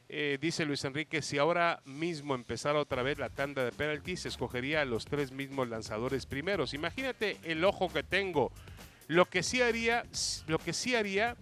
Eh, 0.09 0.39
dice 0.41 0.65
Luis 0.65 0.83
Enrique, 0.87 1.21
si 1.21 1.37
ahora 1.37 1.83
mismo 1.85 2.35
empezara 2.35 2.81
otra 2.81 3.03
vez 3.03 3.19
la 3.19 3.29
tanda 3.29 3.63
de 3.63 3.71
penaltis, 3.71 4.25
escogería 4.25 4.81
a 4.81 4.85
los 4.87 5.05
tres 5.05 5.33
mismos 5.33 5.69
lanzadores 5.69 6.25
primeros. 6.25 6.73
Imagínate 6.73 7.37
el 7.43 7.63
ojo 7.63 7.93
que 7.93 8.03
tengo. 8.03 8.53
Lo 9.07 9.27
que 9.27 9.43
sí 9.43 9.61
haría, 9.61 10.07
lo 10.47 10.59
que 10.59 10.73
sí 10.73 10.95
haría, 10.95 11.37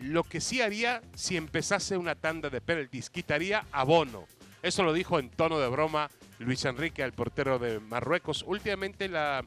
lo 0.00 0.24
que 0.24 0.40
sí 0.40 0.62
haría 0.62 1.02
si 1.14 1.36
empezase 1.36 1.96
una 1.96 2.16
tanda 2.16 2.50
de 2.50 2.60
penaltis, 2.60 3.10
quitaría 3.10 3.64
a 3.70 3.84
Bono. 3.84 4.26
Eso 4.60 4.82
lo 4.82 4.92
dijo 4.92 5.20
en 5.20 5.30
tono 5.30 5.60
de 5.60 5.68
broma 5.68 6.10
Luis 6.40 6.64
Enrique 6.64 7.04
al 7.04 7.12
portero 7.12 7.60
de 7.60 7.78
Marruecos. 7.78 8.42
Últimamente 8.44 9.08
la 9.08 9.44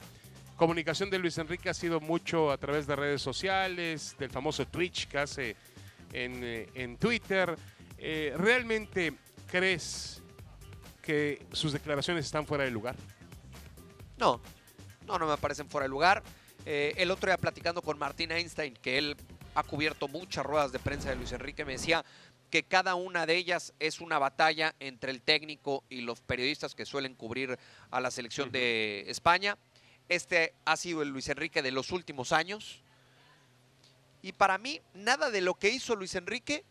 comunicación 0.60 1.10
de 1.10 1.18
Luis 1.20 1.38
Enrique 1.38 1.70
ha 1.70 1.74
sido 1.74 2.02
mucho 2.02 2.52
a 2.52 2.58
través 2.58 2.86
de 2.86 2.94
redes 2.94 3.22
sociales, 3.22 4.18
del 4.20 4.30
famoso 4.30 4.68
Twitch 4.68 5.08
que 5.08 5.18
hace 5.18 5.56
en, 6.12 6.42
eh, 6.44 6.98
Twitter. 7.00 7.56
Eh, 7.98 8.34
¿Realmente 8.38 9.14
crees 9.50 10.22
que 11.02 11.46
sus 11.54 11.72
declaraciones 11.72 12.26
están 12.26 12.46
fuera 12.46 12.66
de 12.66 12.72
lugar? 12.72 12.98
No, 14.18 14.42
no, 15.08 15.18
no 15.18 15.28
me 15.28 15.38
parecen 15.38 15.70
fuera 15.70 15.86
de 15.86 15.90
lugar. 15.90 16.22
Eh, 16.66 16.94
el 16.98 17.10
otro 17.10 17.30
día 17.30 17.38
platicando 17.38 17.82
con 17.82 17.98
Martín 17.98 18.30
Einstein, 18.34 18.74
que 18.74 18.98
él 18.98 19.16
ha 19.56 19.64
cubierto 19.64 20.10
muchas 20.10 20.46
ruedas 20.46 20.74
de 20.74 20.80
prensa 20.80 21.10
de 21.10 21.16
Luis 21.16 21.32
Enrique, 21.32 21.64
me 21.64 21.72
decía 21.72 22.04
que 22.50 22.64
cada 22.64 22.96
una 22.96 23.26
de 23.26 23.38
ellas 23.38 23.74
es 23.80 24.02
una 24.02 24.20
batalla 24.20 24.76
entre 24.82 25.12
el 25.12 25.22
técnico 25.22 25.86
y 25.90 26.02
los 26.02 26.20
periodistas 26.20 26.76
que 26.76 26.86
suelen 26.86 27.16
cubrir 27.16 27.58
a 27.92 28.02
la 28.02 28.12
selección 28.12 28.52
de 28.52 29.06
España. 29.08 29.58
Este 30.10 30.54
ha 30.66 30.76
sido 30.76 31.02
el 31.02 31.10
Luis 31.10 31.30
Enrique 31.30 31.62
de 31.62 31.72
los 31.72 31.92
últimos 31.92 32.32
años. 32.32 32.82
Y 34.22 34.34
para 34.34 34.58
mí, 34.58 34.82
nada 34.94 35.30
de 35.30 35.42
lo 35.42 35.54
que 35.54 35.70
hizo 35.70 35.96
Luis 35.96 36.16
Enrique 36.16 36.66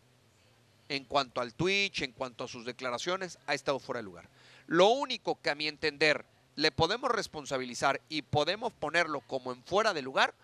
en 0.89 1.05
cuanto 1.05 1.41
al 1.41 1.55
Twitch, 1.55 2.03
en 2.03 2.13
cuanto 2.13 2.45
a 2.45 2.49
sus 2.49 2.65
declaraciones, 2.65 3.39
ha 3.47 3.55
estado 3.55 3.79
fuera 3.79 3.99
de 4.01 4.05
lugar. 4.05 4.29
Lo 4.67 4.89
único 4.89 5.41
que 5.41 5.51
a 5.51 5.55
mi 5.55 5.69
entender 5.69 6.25
le 6.57 6.73
podemos 6.73 7.11
responsabilizar 7.11 8.01
y 8.09 8.23
podemos 8.23 8.73
ponerlo 8.73 9.21
como 9.21 9.53
en 9.53 9.63
fuera 9.63 9.95
de 9.95 10.03
lugar 10.03 10.35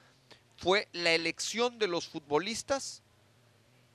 fue 0.57 0.89
la 0.93 1.11
elección 1.11 1.79
de 1.79 1.89
los 1.89 2.09
futbolistas 2.09 3.03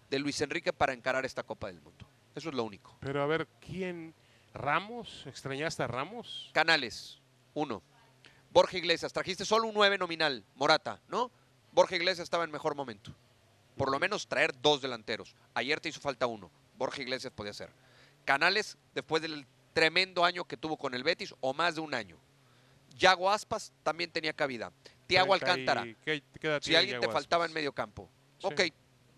de 0.09 0.19
Luis 0.19 0.41
Enrique 0.41 0.73
para 0.73 0.93
encarar 0.93 1.25
esta 1.25 1.43
Copa 1.43 1.67
del 1.67 1.81
Mundo. 1.81 2.05
Eso 2.35 2.49
es 2.49 2.55
lo 2.55 2.63
único. 2.63 2.97
Pero 2.99 3.23
a 3.23 3.25
ver, 3.25 3.47
¿quién? 3.59 4.13
¿Ramos? 4.53 5.23
¿Extrañaste 5.27 5.83
a 5.83 5.87
Ramos? 5.87 6.49
Canales, 6.53 7.19
uno. 7.53 7.81
Borja 8.51 8.77
Iglesias, 8.77 9.13
trajiste 9.13 9.45
solo 9.45 9.67
un 9.67 9.73
9 9.73 9.97
nominal, 9.97 10.43
Morata, 10.55 10.99
¿no? 11.07 11.31
Borja 11.71 11.95
Iglesias 11.95 12.23
estaba 12.23 12.43
en 12.43 12.51
mejor 12.51 12.75
momento. 12.75 13.13
Por 13.77 13.91
lo 13.91 13.99
menos 13.99 14.27
traer 14.27 14.59
dos 14.59 14.81
delanteros. 14.81 15.35
Ayer 15.53 15.79
te 15.79 15.89
hizo 15.89 15.99
falta 16.01 16.25
uno. 16.27 16.51
Borja 16.75 17.01
Iglesias 17.01 17.31
podía 17.33 17.53
ser. 17.53 17.69
Canales, 18.25 18.77
después 18.93 19.21
del 19.21 19.45
tremendo 19.73 20.25
año 20.25 20.45
que 20.45 20.57
tuvo 20.57 20.77
con 20.77 20.93
el 20.93 21.03
Betis, 21.03 21.33
o 21.39 21.53
más 21.53 21.75
de 21.75 21.81
un 21.81 21.93
año. 21.93 22.17
Yago 22.97 23.29
Aspas 23.31 23.71
también 23.83 24.11
tenía 24.11 24.33
cabida. 24.33 24.73
Tiago 25.07 25.33
Alcántara. 25.33 25.83
¿Qué, 26.03 26.23
qué 26.39 26.47
edad 26.47 26.61
Si 26.61 26.75
alguien 26.75 26.99
te 26.99 27.07
faltaba 27.09 27.45
en 27.45 27.53
medio 27.53 27.71
campo. 27.71 28.09
Sí. 28.39 28.47
Ok, 28.47 28.61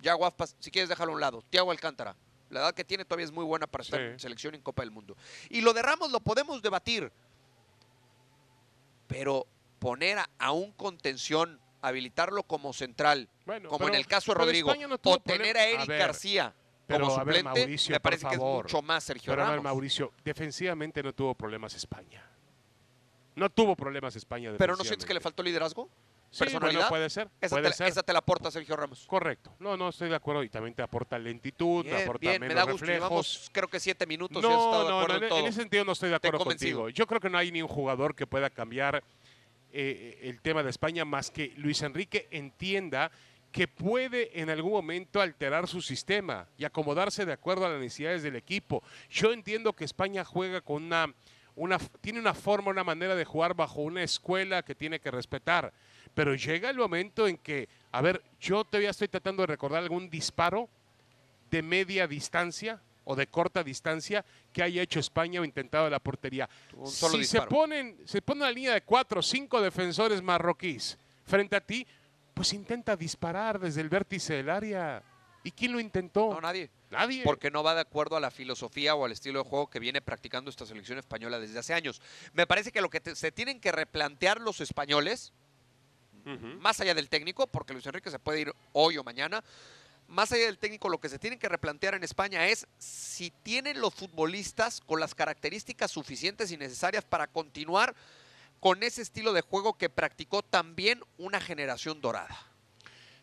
Yago 0.01 0.25
Aspas, 0.25 0.55
si 0.59 0.69
quieres 0.69 0.89
dejarlo 0.89 1.13
a 1.13 1.15
un 1.15 1.21
lado. 1.21 1.43
Tiago 1.50 1.71
Alcántara. 1.71 2.15
La 2.50 2.59
edad 2.59 2.73
que 2.73 2.83
tiene 2.83 3.05
todavía 3.05 3.25
es 3.25 3.31
muy 3.31 3.45
buena 3.45 3.65
para 3.65 3.83
estar 3.83 4.00
Sí. 4.00 4.05
en 4.07 4.19
selección 4.19 4.53
en 4.55 4.61
Copa 4.61 4.81
del 4.83 4.91
Mundo. 4.91 5.15
Y 5.50 5.61
lo 5.61 5.73
de 5.73 5.81
Ramos 5.81 6.11
lo 6.11 6.19
podemos 6.19 6.61
debatir. 6.61 7.11
Pero 9.12 9.48
poner 9.80 10.20
a, 10.20 10.30
a 10.39 10.51
un 10.51 10.72
contención, 10.72 11.60
habilitarlo 11.82 12.44
como 12.44 12.74
central, 12.74 13.30
Bueno, 13.46 13.70
como 13.70 13.88
en 13.88 13.96
el 13.96 14.08
caso 14.08 14.34
de 14.34 14.39
Rodrigo, 14.39 14.74
no 14.75 14.98
o 15.03 15.20
tener 15.20 15.58
a 15.58 15.62
A 15.62 15.65
Eric 15.65 15.88
ver, 15.88 16.00
García 16.00 16.56
pero, 16.91 17.08
como 17.08 17.25
ver, 17.25 17.38
suplente, 17.38 17.60
Mauricio, 17.62 17.94
me 17.94 18.00
parece 18.00 18.27
que 18.27 18.36
es 18.36 18.39
mucho 18.39 18.82
más 18.82 19.03
Sergio 19.03 19.32
Pero 19.32 19.44
a 19.44 19.46
ver, 19.46 19.56
Ramos. 19.58 19.63
Mauricio, 19.63 20.12
defensivamente 20.24 21.01
no 21.01 21.13
tuvo 21.13 21.36
problemas 21.36 21.74
España. 21.74 22.25
No 23.36 23.50
tuvo 23.50 23.75
problemas 23.75 24.15
España. 24.15 24.51
Pero 24.58 24.75
¿no 24.75 24.84
sientes 24.84 25.06
que 25.06 25.13
le 25.13 25.22
faltó 25.22 25.41
liderazgo? 25.41 25.89
Sí, 26.31 26.39
personalidad? 26.45 26.79
bueno, 26.79 26.89
puede 26.89 27.09
ser. 27.09 27.29
Esa, 27.41 27.55
puede 27.55 27.67
te, 27.69 27.75
ser. 27.75 27.88
esa 27.88 28.03
te 28.03 28.13
la 28.13 28.19
aporta 28.19 28.50
Sergio 28.50 28.75
Ramos. 28.77 29.05
Correcto. 29.05 29.53
No, 29.59 29.75
no, 29.75 29.89
estoy 29.89 30.07
de 30.09 30.15
acuerdo. 30.15 30.43
Y 30.43 30.50
también 30.50 30.73
te 30.73 30.81
aporta 30.81 31.19
lentitud, 31.19 31.83
te 31.85 32.03
aporta 32.03 32.19
bien, 32.21 32.39
me 32.41 32.47
menos 32.47 32.65
da 32.65 32.71
gusto. 32.71 32.85
reflejos. 32.85 33.09
Llevamos 33.09 33.50
creo 33.51 33.67
que 33.67 33.79
siete 33.81 34.05
minutos 34.07 34.41
y 34.41 34.47
has 34.47 34.51
No, 34.51 34.83
de 34.83 34.89
no, 34.89 35.07
no, 35.07 35.13
en 35.15 35.29
todo. 35.29 35.39
en 35.39 35.45
ese 35.45 35.59
sentido 35.61 35.83
no 35.83 35.91
estoy 35.91 36.09
de 36.09 36.15
acuerdo 36.15 36.39
contigo. 36.45 36.89
Yo 36.89 37.05
creo 37.05 37.19
que 37.19 37.29
no 37.29 37.38
hay 37.38 37.51
ni 37.51 37.61
un 37.61 37.67
jugador 37.67 38.15
que 38.15 38.25
pueda 38.25 38.50
cambiar 38.50 39.03
eh, 39.73 40.19
el 40.23 40.41
tema 40.41 40.63
de 40.63 40.69
España 40.69 41.03
más 41.05 41.31
que 41.31 41.53
Luis 41.57 41.81
Enrique 41.81 42.27
entienda 42.31 43.11
que 43.51 43.67
puede 43.67 44.39
en 44.39 44.50
algún 44.50 44.71
momento 44.71 45.19
alterar 45.19 45.67
su 45.67 45.81
sistema 45.81 46.47
y 46.57 46.63
acomodarse 46.63 47.25
de 47.25 47.33
acuerdo 47.33 47.65
a 47.65 47.69
las 47.69 47.81
necesidades 47.81 48.23
del 48.23 48.38
equipo. 48.38 48.81
Yo 49.09 49.33
entiendo 49.33 49.73
que 49.73 49.83
España 49.83 50.23
juega 50.23 50.61
con 50.61 50.83
una, 50.83 51.13
una 51.55 51.77
tiene 52.00 52.19
una 52.21 52.33
forma, 52.33 52.71
una 52.71 52.85
manera 52.85 53.15
de 53.15 53.25
jugar 53.25 53.53
bajo 53.53 53.81
una 53.81 54.03
escuela 54.03 54.63
que 54.63 54.73
tiene 54.75 55.01
que 55.01 55.11
respetar, 55.11 55.73
pero 56.13 56.36
llega 56.36 56.70
el 56.70 56.77
momento 56.77 57.27
en 57.27 57.38
que, 57.38 57.68
a 57.91 58.01
ver, 58.01 58.22
yo 58.39 58.63
todavía 58.63 58.89
estoy 58.89 59.08
tratando 59.08 59.44
de 59.44 59.48
recordar 59.48 59.82
algún 59.82 60.10
disparo 60.10 60.70
de 61.50 61.62
media 61.62 62.08
distancia 62.08 62.82
o 63.03 63.15
de 63.15 63.27
corta 63.27 63.63
distancia 63.63 64.24
que 64.53 64.62
haya 64.63 64.82
hecho 64.82 65.00
España 65.00 65.41
o 65.41 65.46
intentado 65.46 65.89
la 65.89 66.00
portería. 66.00 66.50
Si 66.86 67.18
disparo. 67.18 67.24
se 67.24 67.41
ponen, 67.41 67.98
se 68.06 68.22
pone 68.22 68.41
una 68.41 68.51
línea 68.51 68.74
de 68.74 68.82
cuatro 68.82 69.20
o 69.20 69.24
cinco 69.24 69.62
defensores 69.62 70.22
marroquíes 70.22 70.98
frente 71.25 71.56
a 71.56 71.62
ti, 71.62 71.86
pues 72.34 72.53
intenta 72.53 72.96
disparar 72.96 73.60
desde 73.60 73.82
el 73.82 73.89
vértice 73.89 74.36
del 74.36 74.50
área. 74.50 75.03
¿Y 75.44 75.51
quién 75.51 75.72
lo 75.72 75.80
intentó? 75.80 76.32
No, 76.34 76.39
nadie. 76.41 76.70
Nadie. 76.91 77.24
Porque 77.24 77.50
no 77.50 77.63
va 77.63 77.74
de 77.74 77.82
acuerdo 77.82 78.15
a 78.15 78.20
la 78.20 78.30
filosofía 78.32 78.94
o 78.96 79.06
al 79.06 79.12
estilo 79.12 79.44
de 79.44 79.50
juego 79.50 79.70
que 79.70 79.80
viene 79.80 80.01
practicando 80.01 80.50
esta 80.51 80.65
selección 80.65 81.00
española 81.00 81.39
desde 81.39 81.58
hace 81.58 81.74
años. 81.74 82.01
Me 82.34 82.46
parece 82.46 82.72
que 82.72 82.82
lo 82.82 82.89
que 82.89 83.00
te- 83.01 83.15
se 83.15 83.32
tienen 83.32 83.60
que 83.60 83.72
replantear 83.72 84.39
los 84.39 84.62
españoles, 84.62 85.34
Más 86.60 86.80
allá 86.80 86.94
del 86.94 87.10
técnico, 87.10 87.48
porque 87.48 87.74
Luis 87.74 87.86
Enrique 87.86 88.10
se 88.12 88.20
puede 88.20 88.42
ir 88.42 88.54
hoy 88.74 88.98
o 88.98 89.04
mañana, 89.04 89.44
más 90.08 90.32
allá 90.32 90.46
del 90.46 90.58
técnico, 90.58 90.90
lo 90.90 91.00
que 91.00 91.08
se 91.10 91.20
tienen 91.20 91.40
que 91.40 91.48
replantear 91.48 91.94
en 91.96 92.04
España 92.04 92.46
es 92.48 92.68
si 92.78 93.32
tienen 93.44 93.80
los 93.80 93.94
futbolistas 93.94 94.82
con 94.82 95.00
las 95.00 95.16
características 95.16 95.90
suficientes 95.92 96.51
y 96.51 96.58
necesarias 96.58 97.04
para 97.06 97.28
continuar 97.28 97.96
con 98.60 98.84
ese 98.84 99.01
estilo 99.01 99.32
de 99.34 99.42
juego 99.42 99.74
que 99.78 99.90
practicó 99.90 100.44
también 100.44 101.01
una 101.18 101.40
generación 101.42 102.01
dorada. 102.01 102.38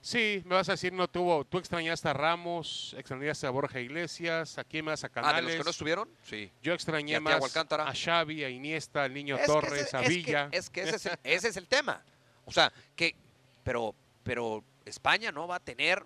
Sí, 0.00 0.42
me 0.46 0.54
vas 0.54 0.68
a 0.68 0.72
decir, 0.72 0.92
no 0.92 1.08
tuvo. 1.08 1.44
Tú 1.44 1.58
extrañaste 1.58 2.08
a 2.08 2.12
Ramos, 2.12 2.94
extrañaste 2.96 3.46
a 3.46 3.50
Borja 3.50 3.80
Iglesias, 3.80 4.56
¿a 4.56 4.64
quién 4.64 4.84
más? 4.84 5.02
A 5.04 5.08
Ah, 5.08 5.10
de 5.10 5.14
Canales. 5.14 5.44
los 5.44 5.54
que 5.56 5.64
no 5.64 5.70
estuvieron, 5.70 6.08
sí. 6.22 6.50
Yo 6.62 6.72
extrañé 6.72 7.16
a 7.16 7.20
más 7.20 7.56
a 7.56 7.92
Xavi, 7.94 8.44
a 8.44 8.48
Iniesta, 8.48 9.02
al 9.04 9.12
Niño 9.12 9.36
Es 9.36 9.46
Torres, 9.46 9.82
ese- 9.88 9.96
a 9.96 10.00
es 10.02 10.08
que- 10.08 10.14
Villa. 10.14 10.48
Es 10.52 10.70
que, 10.70 10.82
ese, 10.82 10.96
es 10.96 11.06
el, 11.06 11.18
ese 11.24 11.48
es 11.48 11.56
el 11.56 11.66
tema. 11.66 12.02
O 12.48 12.52
sea, 12.52 12.72
que, 12.96 13.14
pero, 13.62 13.94
pero 14.22 14.64
España 14.84 15.30
no 15.30 15.46
va 15.46 15.56
a 15.56 15.60
tener 15.60 16.02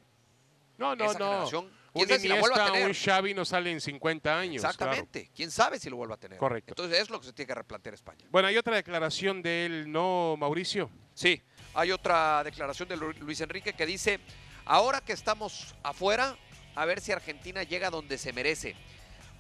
no, 0.79 0.97
no, 0.97 1.05
esa 1.11 1.19
no. 1.19 1.29
generación. 1.31 1.71
¿Quién 1.93 2.03
Un 2.05 2.09
sabe 2.09 2.21
si 2.21 2.29
la 2.29 2.41
vuelva 2.41 2.65
a 2.67 2.73
tener? 2.73 2.87
un 2.89 2.95
Xavi 2.95 3.35
no 3.35 3.45
sale 3.45 3.71
en 3.71 3.81
50 3.81 4.39
años. 4.39 4.63
claro. 4.63 4.73
Exactamente. 4.75 5.31
¿Quién 5.37 5.51
sabe 5.51 5.79
si 5.79 5.91
lo 5.91 5.97
vuelva 5.97 6.15
a 6.15 6.19
tener? 6.19 6.39
Correcto. 6.39 6.73
Entonces 6.73 6.99
es 7.01 7.11
lo 7.11 7.21
que 7.21 7.27
se 7.27 7.33
tiene 7.33 7.47
que 7.49 7.55
replantear 7.55 7.95
España. 7.95 8.27
Bueno, 8.31 8.49
hay 8.49 8.57
otra 8.57 8.77
declaración 8.77 9.43
de 9.43 9.67
él, 9.67 9.93
¿no, 9.93 10.35
Mauricio? 10.39 10.91
Sí, 11.15 11.41
hay 11.75 11.93
otra 11.93 12.43
declaración 12.45 12.89
de 12.89 12.97
Lu- 12.97 13.13
Luis 13.21 13.41
Enrique 13.43 13.75
que 13.75 13.85
dice, 13.87 14.19
ahora 14.65 15.03
que 15.03 15.13
estamos 15.13 15.75
afuera, 15.83 16.37
a 16.75 16.85
ver 16.87 17.01
si 17.03 17.13
Argentina 17.13 17.63
llega 17.63 17.91
donde 17.91 18.17
se 18.17 18.33
merece. 18.33 18.75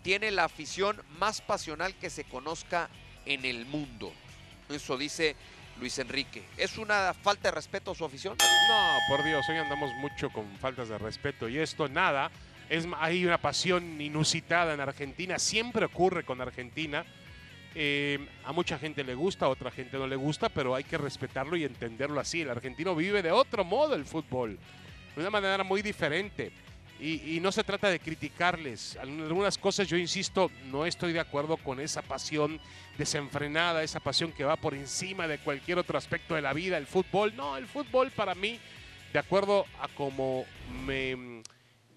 Tiene 0.03 0.31
la 0.31 0.45
afición 0.45 1.01
más 1.19 1.41
pasional 1.41 1.95
que 1.95 2.11
se 2.11 2.25
conozca 2.25 2.91
en 3.25 3.47
el 3.47 3.65
mundo. 3.65 4.13
Eso 4.69 4.99
dice 4.99 5.37
Luis 5.83 5.99
Enrique. 5.99 6.45
¿Es 6.57 6.79
una 6.79 7.13
falta 7.13 7.49
de 7.49 7.57
respeto 7.57 7.91
a 7.91 7.95
su 7.97 8.05
afición? 8.05 8.37
No, 8.39 8.99
por 9.09 9.25
Dios, 9.25 9.45
hoy 9.49 9.57
andamos 9.57 9.91
mucho 9.95 10.31
con 10.31 10.47
faltas 10.59 10.89
de 10.89 10.97
respeto 10.97 11.49
y 11.49 11.59
esto 11.59 11.89
nada. 11.89 12.31
Es, 12.71 12.87
hay 13.01 13.27
una 13.27 13.39
pasión 13.39 14.01
inusitada 14.01 14.75
en 14.75 14.81
Argentina, 14.81 15.41
siempre 15.41 15.87
ocurre 15.87 16.23
con 16.23 16.41
Argentina. 16.41 17.05
Eh, 17.75 18.25
a 18.45 18.53
mucha 18.53 18.79
gente 18.79 19.03
le 19.03 19.17
gusta, 19.17 19.47
a 19.47 19.49
otra 19.49 19.73
gente 19.73 19.99
no 19.99 20.07
le 20.07 20.15
gusta, 20.15 20.51
pero 20.51 20.77
hay 20.77 20.85
que 20.85 20.99
respetarlo 20.99 21.57
y 21.57 21.65
entenderlo 21.65 22.21
así. 22.21 22.43
El 22.43 22.51
argentino 22.51 22.95
vive 22.95 23.21
de 23.21 23.33
otro 23.33 23.65
modo 23.65 23.97
el 23.97 24.05
fútbol, 24.05 24.61
de 25.17 25.21
una 25.21 25.31
manera 25.31 25.65
muy 25.65 25.83
diferente. 25.83 26.53
Y, 27.03 27.37
y 27.37 27.41
no 27.41 27.51
se 27.51 27.65
trata 27.65 27.91
de 27.91 27.99
criticarles. 27.99 28.97
Algunas 28.97 29.59
cosas 29.59 29.89
yo 29.89 29.97
insisto, 29.97 30.53
no 30.71 30.87
estoy 30.87 31.13
de 31.13 31.19
acuerdo 31.19 31.57
con 31.57 31.81
esa 31.81 32.01
pasión 32.01 32.61
desenfrenada, 32.97 33.83
esa 33.83 33.99
pasión 33.99 34.31
que 34.31 34.45
va 34.45 34.55
por 34.55 34.75
encima 34.75 35.27
de 35.27 35.39
cualquier 35.39 35.79
otro 35.79 35.99
aspecto 35.99 36.37
de 36.37 36.43
la 36.43 36.53
vida, 36.53 36.79
el 36.79 36.87
fútbol. 36.87 37.35
No, 37.35 37.57
el 37.57 37.67
fútbol 37.67 38.13
para 38.13 38.37
mí, 38.37 38.61
de 39.13 39.19
acuerdo 39.19 39.67
a 39.81 39.89
cómo 39.89 40.45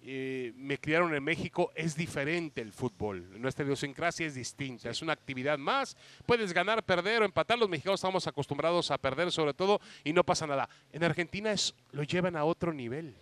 eh, 0.07 0.53
me 0.55 0.77
criaron 0.77 1.13
en 1.13 1.23
México, 1.23 1.71
es 1.75 1.95
diferente 1.95 2.61
el 2.61 2.71
fútbol. 2.71 3.39
Nuestra 3.39 3.65
idiosincrasia 3.65 4.25
es 4.25 4.35
distinta, 4.35 4.89
es 4.89 5.01
una 5.01 5.13
actividad 5.13 5.57
más. 5.57 5.95
Puedes 6.25 6.53
ganar, 6.53 6.83
perder 6.83 7.21
o 7.21 7.25
empatar. 7.25 7.57
Los 7.57 7.69
mexicanos 7.69 7.99
estamos 7.99 8.25
acostumbrados 8.27 8.91
a 8.91 8.97
perder 8.97 9.31
sobre 9.31 9.53
todo 9.53 9.79
y 10.03 10.13
no 10.13 10.23
pasa 10.23 10.47
nada. 10.47 10.69
En 10.91 11.03
Argentina 11.03 11.51
es, 11.51 11.75
lo 11.91 12.03
llevan 12.03 12.35
a 12.35 12.43
otro 12.43 12.73
nivel. 12.73 13.15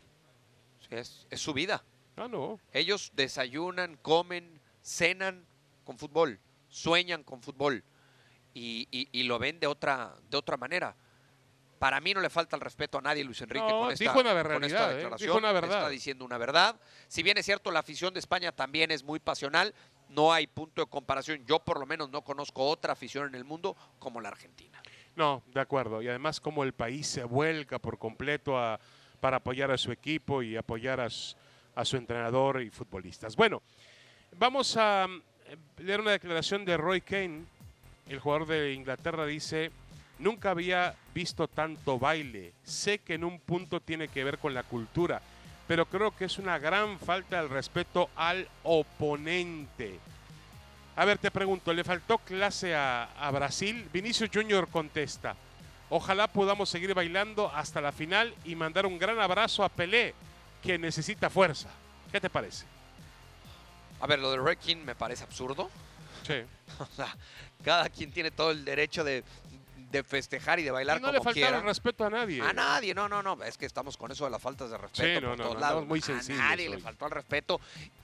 Es, 1.00 1.28
es 1.30 1.40
su 1.42 1.54
vida. 1.54 1.84
Ah, 2.16 2.28
no. 2.30 2.60
Ellos 2.72 3.12
desayunan, 3.16 3.98
comen, 4.02 4.60
cenan 4.84 5.46
con 5.84 5.98
fútbol, 5.98 6.40
sueñan 6.70 7.24
con 7.24 7.42
fútbol 7.42 7.84
y, 8.54 8.88
y- 8.92 9.10
y 9.12 9.24
lo 9.24 9.40
ven 9.40 9.60
de 9.60 9.68
otra, 9.68 10.14
de 10.30 10.38
otra 10.38 10.58
manera. 10.58 10.96
Para 11.80 12.00
mí 12.00 12.14
no 12.14 12.22
le 12.22 12.30
falta 12.30 12.56
el 12.56 12.62
respeto 12.62 12.98
a 12.98 13.02
nadie, 13.02 13.24
Luis 13.26 13.42
Enrique, 13.42 13.66
No, 13.68 13.80
con 13.82 13.92
esta, 13.92 14.04
dijo 14.04 14.20
una 14.20 14.44
con 14.44 14.64
esta 14.64 14.92
¿eh? 14.92 14.96
declaración. 14.96 15.28
Dijo 15.28 15.38
una 15.38 15.52
verdad. 15.52 15.78
Está 15.80 15.90
diciendo 15.90 16.24
una 16.24 16.38
verdad. 16.38 16.80
Si 17.10 17.24
bien 17.24 17.38
es 17.38 17.46
cierto, 17.46 17.72
la 17.72 17.80
afición 17.80 18.14
de 18.14 18.20
España 18.22 18.54
también 18.54 18.92
es 18.92 19.04
muy 19.04 19.20
pasional, 19.20 19.74
no 20.08 20.32
hay 20.32 20.48
punto 20.48 20.82
de 20.82 20.88
comparación. 20.90 21.46
Yo 21.46 21.60
por 21.60 21.80
lo 21.80 21.86
menos 21.86 22.10
no 22.10 22.22
conozco 22.24 22.66
otra 22.70 22.94
afición 22.94 23.28
en 23.28 23.36
el 23.36 23.44
mundo 23.44 23.76
como 24.00 24.22
la 24.22 24.30
Argentina. 24.30 24.82
No, 25.16 25.44
de 25.48 25.60
acuerdo. 25.60 26.02
Y 26.02 26.08
además 26.08 26.40
como 26.40 26.64
el 26.64 26.74
país 26.74 27.06
se 27.08 27.24
vuelca 27.26 27.80
por 27.80 27.98
completo 28.00 28.58
a, 28.58 28.80
para 29.24 29.38
apoyar 29.38 29.72
a 29.72 29.78
su 29.78 29.90
equipo 29.94 30.44
y 30.44 30.58
apoyar 30.58 31.00
a, 31.00 31.10
su- 31.10 31.96
entrenador 31.96 32.62
y 32.62 32.70
futbolistas. 32.70 33.38
Bueno, 33.38 33.62
vamos 34.38 34.76
a, 34.76 35.08
eh, 35.46 35.56
leer 35.78 36.02
una 36.02 36.12
declaración 36.12 36.66
de 36.66 36.76
Roy 36.76 37.00
Kane, 37.00 37.46
el 38.10 38.20
jugador 38.20 38.48
de 38.48 38.74
Inglaterra, 38.74 39.26
dice, 39.26 39.72
nunca 40.20 40.52
había 40.52 40.96
visto 41.16 41.48
tanto 41.48 41.98
baile. 41.98 42.52
Sé 42.64 43.00
que 43.00 43.14
en 43.14 43.24
un 43.24 43.40
punto 43.40 43.80
tiene 43.80 44.10
que 44.10 44.26
ver 44.26 44.40
con 44.40 44.54
la 44.54 44.64
cultura, 44.64 45.22
pero 45.70 45.86
creo 45.86 46.14
que 46.14 46.26
es 46.26 46.38
una 46.38 46.60
gran 46.60 47.00
falta 47.00 47.42
de 47.42 47.48
respeto 47.48 48.10
al 48.18 48.46
oponente. 48.64 50.02
A 50.98 51.06
ver, 51.06 51.18
te 51.18 51.32
pregunto, 51.32 51.72
¿le 51.74 51.86
faltó 51.86 52.18
clase 52.18 52.76
a, 52.76 53.08
Brasil? 53.32 53.88
Vinicius 53.94 54.30
Junior 54.34 54.68
contesta, 54.68 55.34
ojalá 55.96 56.28
podamos 56.28 56.70
seguir 56.70 56.94
bailando 56.96 57.52
hasta 57.54 57.80
la 57.80 57.92
final 57.92 58.34
y 58.44 58.56
mandar 58.56 58.86
un 58.88 58.98
gran 58.98 59.20
abrazo 59.20 59.64
a 59.64 59.70
Pelé, 59.70 60.16
que 60.64 60.80
necesita 60.80 61.30
fuerza. 61.30 61.70
¿Qué 62.12 62.20
te 62.20 62.30
parece? 62.32 62.66
A 64.00 64.08
ver, 64.08 64.18
lo 64.20 64.32
de 64.32 64.38
Roy 64.38 64.56
Keane 64.58 64.84
me 64.84 64.96
parece 64.96 65.24
absurdo. 65.24 65.70
Sí. 66.28 66.36
O 66.80 66.88
sea, 66.96 67.16
cada 67.64 67.88
quien 67.90 68.12
tiene 68.12 68.32
todo 68.32 68.50
el 68.50 68.66
derecho 68.66 69.04
de, 69.04 69.24
de 69.92 70.04
festejar 70.04 70.60
y 70.60 70.64
de 70.64 70.72
bailar 70.72 70.98
Y 70.98 71.02
no 71.02 71.08
como 71.10 71.20
le 71.20 71.24
faltaron 71.24 71.50
quiera. 71.52 71.62
respeto 71.68 72.04
a 72.04 72.10
nadie. 72.10 72.42
A 72.42 72.52
nadie, 72.52 72.96
no, 72.96 73.08
no, 73.08 73.22
no. 73.22 73.44
Es 73.44 73.60
que 73.60 73.68
estamos 73.68 73.96
con 73.96 74.12
eso 74.12 74.26
de 74.26 74.32
las 74.32 74.42
faltas 74.42 74.72
de 74.72 74.78
respeto 74.80 75.20
Sí, 75.20 75.24
no, 75.24 75.30
por 75.30 75.38
no, 75.38 75.44
todos 75.44 75.56
no, 75.56 75.62
lados. 75.62 75.86
muy 75.86 76.02
a 76.08 76.34
nadie 76.34 76.70
le 76.70 76.80
faltó 76.80 77.06
el 77.06 77.12
respeto. 77.12 77.62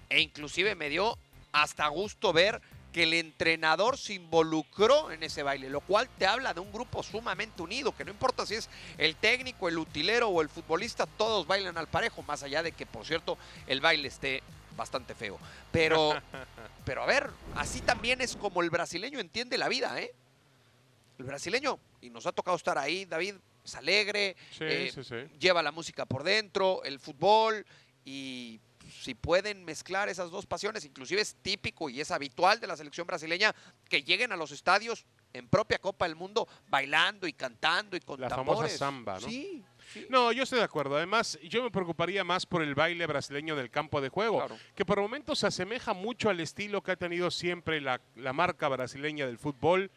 E 0.08 0.20
inclusive 0.22 0.76
me 0.76 0.90
dio 0.90 1.18
hasta 1.52 1.88
gusto 1.88 2.32
ver 2.32 2.62
que 3.00 3.04
el 3.04 3.14
entrenador 3.14 3.98
se 3.98 4.16
involucró 4.16 5.10
en 5.10 5.24
ese 5.24 5.42
baile, 5.42 5.70
lo 5.70 5.80
cual 5.80 6.10
te 6.18 6.26
habla 6.26 6.54
de 6.54 6.60
un 6.60 6.70
grupo 6.70 7.02
sumamente 7.02 7.62
unido, 7.62 7.96
que 7.96 8.04
no 8.04 8.12
importa 8.12 8.46
si 8.46 8.56
es 8.56 8.70
el 8.98 9.16
técnico, 9.16 9.70
el 9.70 9.78
utilero 9.78 10.28
o 10.28 10.42
el 10.42 10.50
futbolista, 10.50 11.06
todos 11.06 11.48
bailan 11.48 11.78
al 11.78 11.88
parejo, 11.88 12.24
más 12.24 12.44
allá 12.44 12.62
de 12.62 12.74
que, 12.74 12.86
por 12.86 13.06
cierto, 13.06 13.38
el 13.68 13.80
baile 13.80 14.10
esté 14.10 14.44
bastante 14.76 15.16
feo. 15.16 15.40
Pero, 15.72 16.22
pero 16.84 17.02
a 17.02 17.06
ver, 17.06 17.30
así 17.56 17.80
también 17.80 18.20
es 18.20 18.36
como 18.36 18.62
el 18.62 18.70
brasileño 18.70 19.22
entiende 19.22 19.58
la 19.58 19.70
vida, 19.70 19.98
¿eh? 19.98 20.14
El 21.20 21.24
brasileño, 21.24 21.80
y 22.02 22.10
nos 22.10 22.26
ha 22.26 22.34
tocado 22.34 22.58
estar 22.58 22.78
ahí, 22.78 23.06
David, 23.06 23.36
es 23.64 23.76
alegre, 23.76 24.36
Sí, 24.52 24.66
eh, 24.66 24.92
sí, 24.94 25.06
sí. 25.06 25.16
lleva 25.40 25.64
la 25.64 25.72
música 25.72 26.06
por 26.06 26.24
dentro, 26.24 26.84
el 26.84 27.00
fútbol, 27.00 27.66
y 28.04 28.60
si 28.90 29.14
pueden 29.16 29.64
mezclar 29.66 30.10
esas 30.10 30.32
dos 30.32 30.46
pasiones, 30.46 30.86
inclusive 30.86 31.22
es 31.22 31.36
típico 31.42 31.90
y 31.90 32.02
es 32.02 32.12
habitual 32.12 32.60
de 32.60 32.68
la 32.68 32.76
selección 32.78 33.08
brasileña 33.08 33.54
que 33.88 34.04
lleguen 34.04 34.32
a 34.32 34.36
los 34.36 34.52
estadios 34.52 35.06
en 35.34 35.48
propia 35.48 35.78
Copa 35.78 36.06
del 36.08 36.16
Mundo 36.16 36.48
bailando 36.70 37.28
y 37.28 37.34
cantando 37.34 37.96
y 37.96 38.00
con 38.00 38.20
La 38.20 38.30
famosa 38.30 38.46
tambores. 38.52 38.78
samba, 38.78 39.14
¿no? 39.20 39.28
Sí, 39.28 39.64
sí. 39.94 40.08
No, 40.10 40.32
yo 40.32 40.44
estoy 40.44 40.60
de 40.60 40.66
acuerdo. 40.66 40.96
Además, 40.98 41.38
yo 41.44 41.62
me 41.64 41.70
preocuparía 41.70 42.24
más 42.24 42.46
por 42.48 42.64
el 42.64 42.74
baile 42.74 43.06
brasileño 43.06 43.56
del 43.56 43.70
campo 43.70 44.02
de 44.02 44.10
juego, 44.10 44.38
Claro. 44.40 44.58
que 44.76 44.86
por 44.86 45.00
momentos 45.00 45.40
se 45.40 45.48
asemeja 45.48 45.94
mucho 45.94 46.30
al 46.30 46.40
estilo 46.40 46.82
que 46.82 46.92
ha 46.92 46.96
tenido 46.96 47.30
siempre 47.30 47.80
la, 47.80 48.02
la 48.16 48.34
marca 48.34 48.68
brasileña 48.68 49.26
del 49.28 49.38
fútbol. 49.38 49.92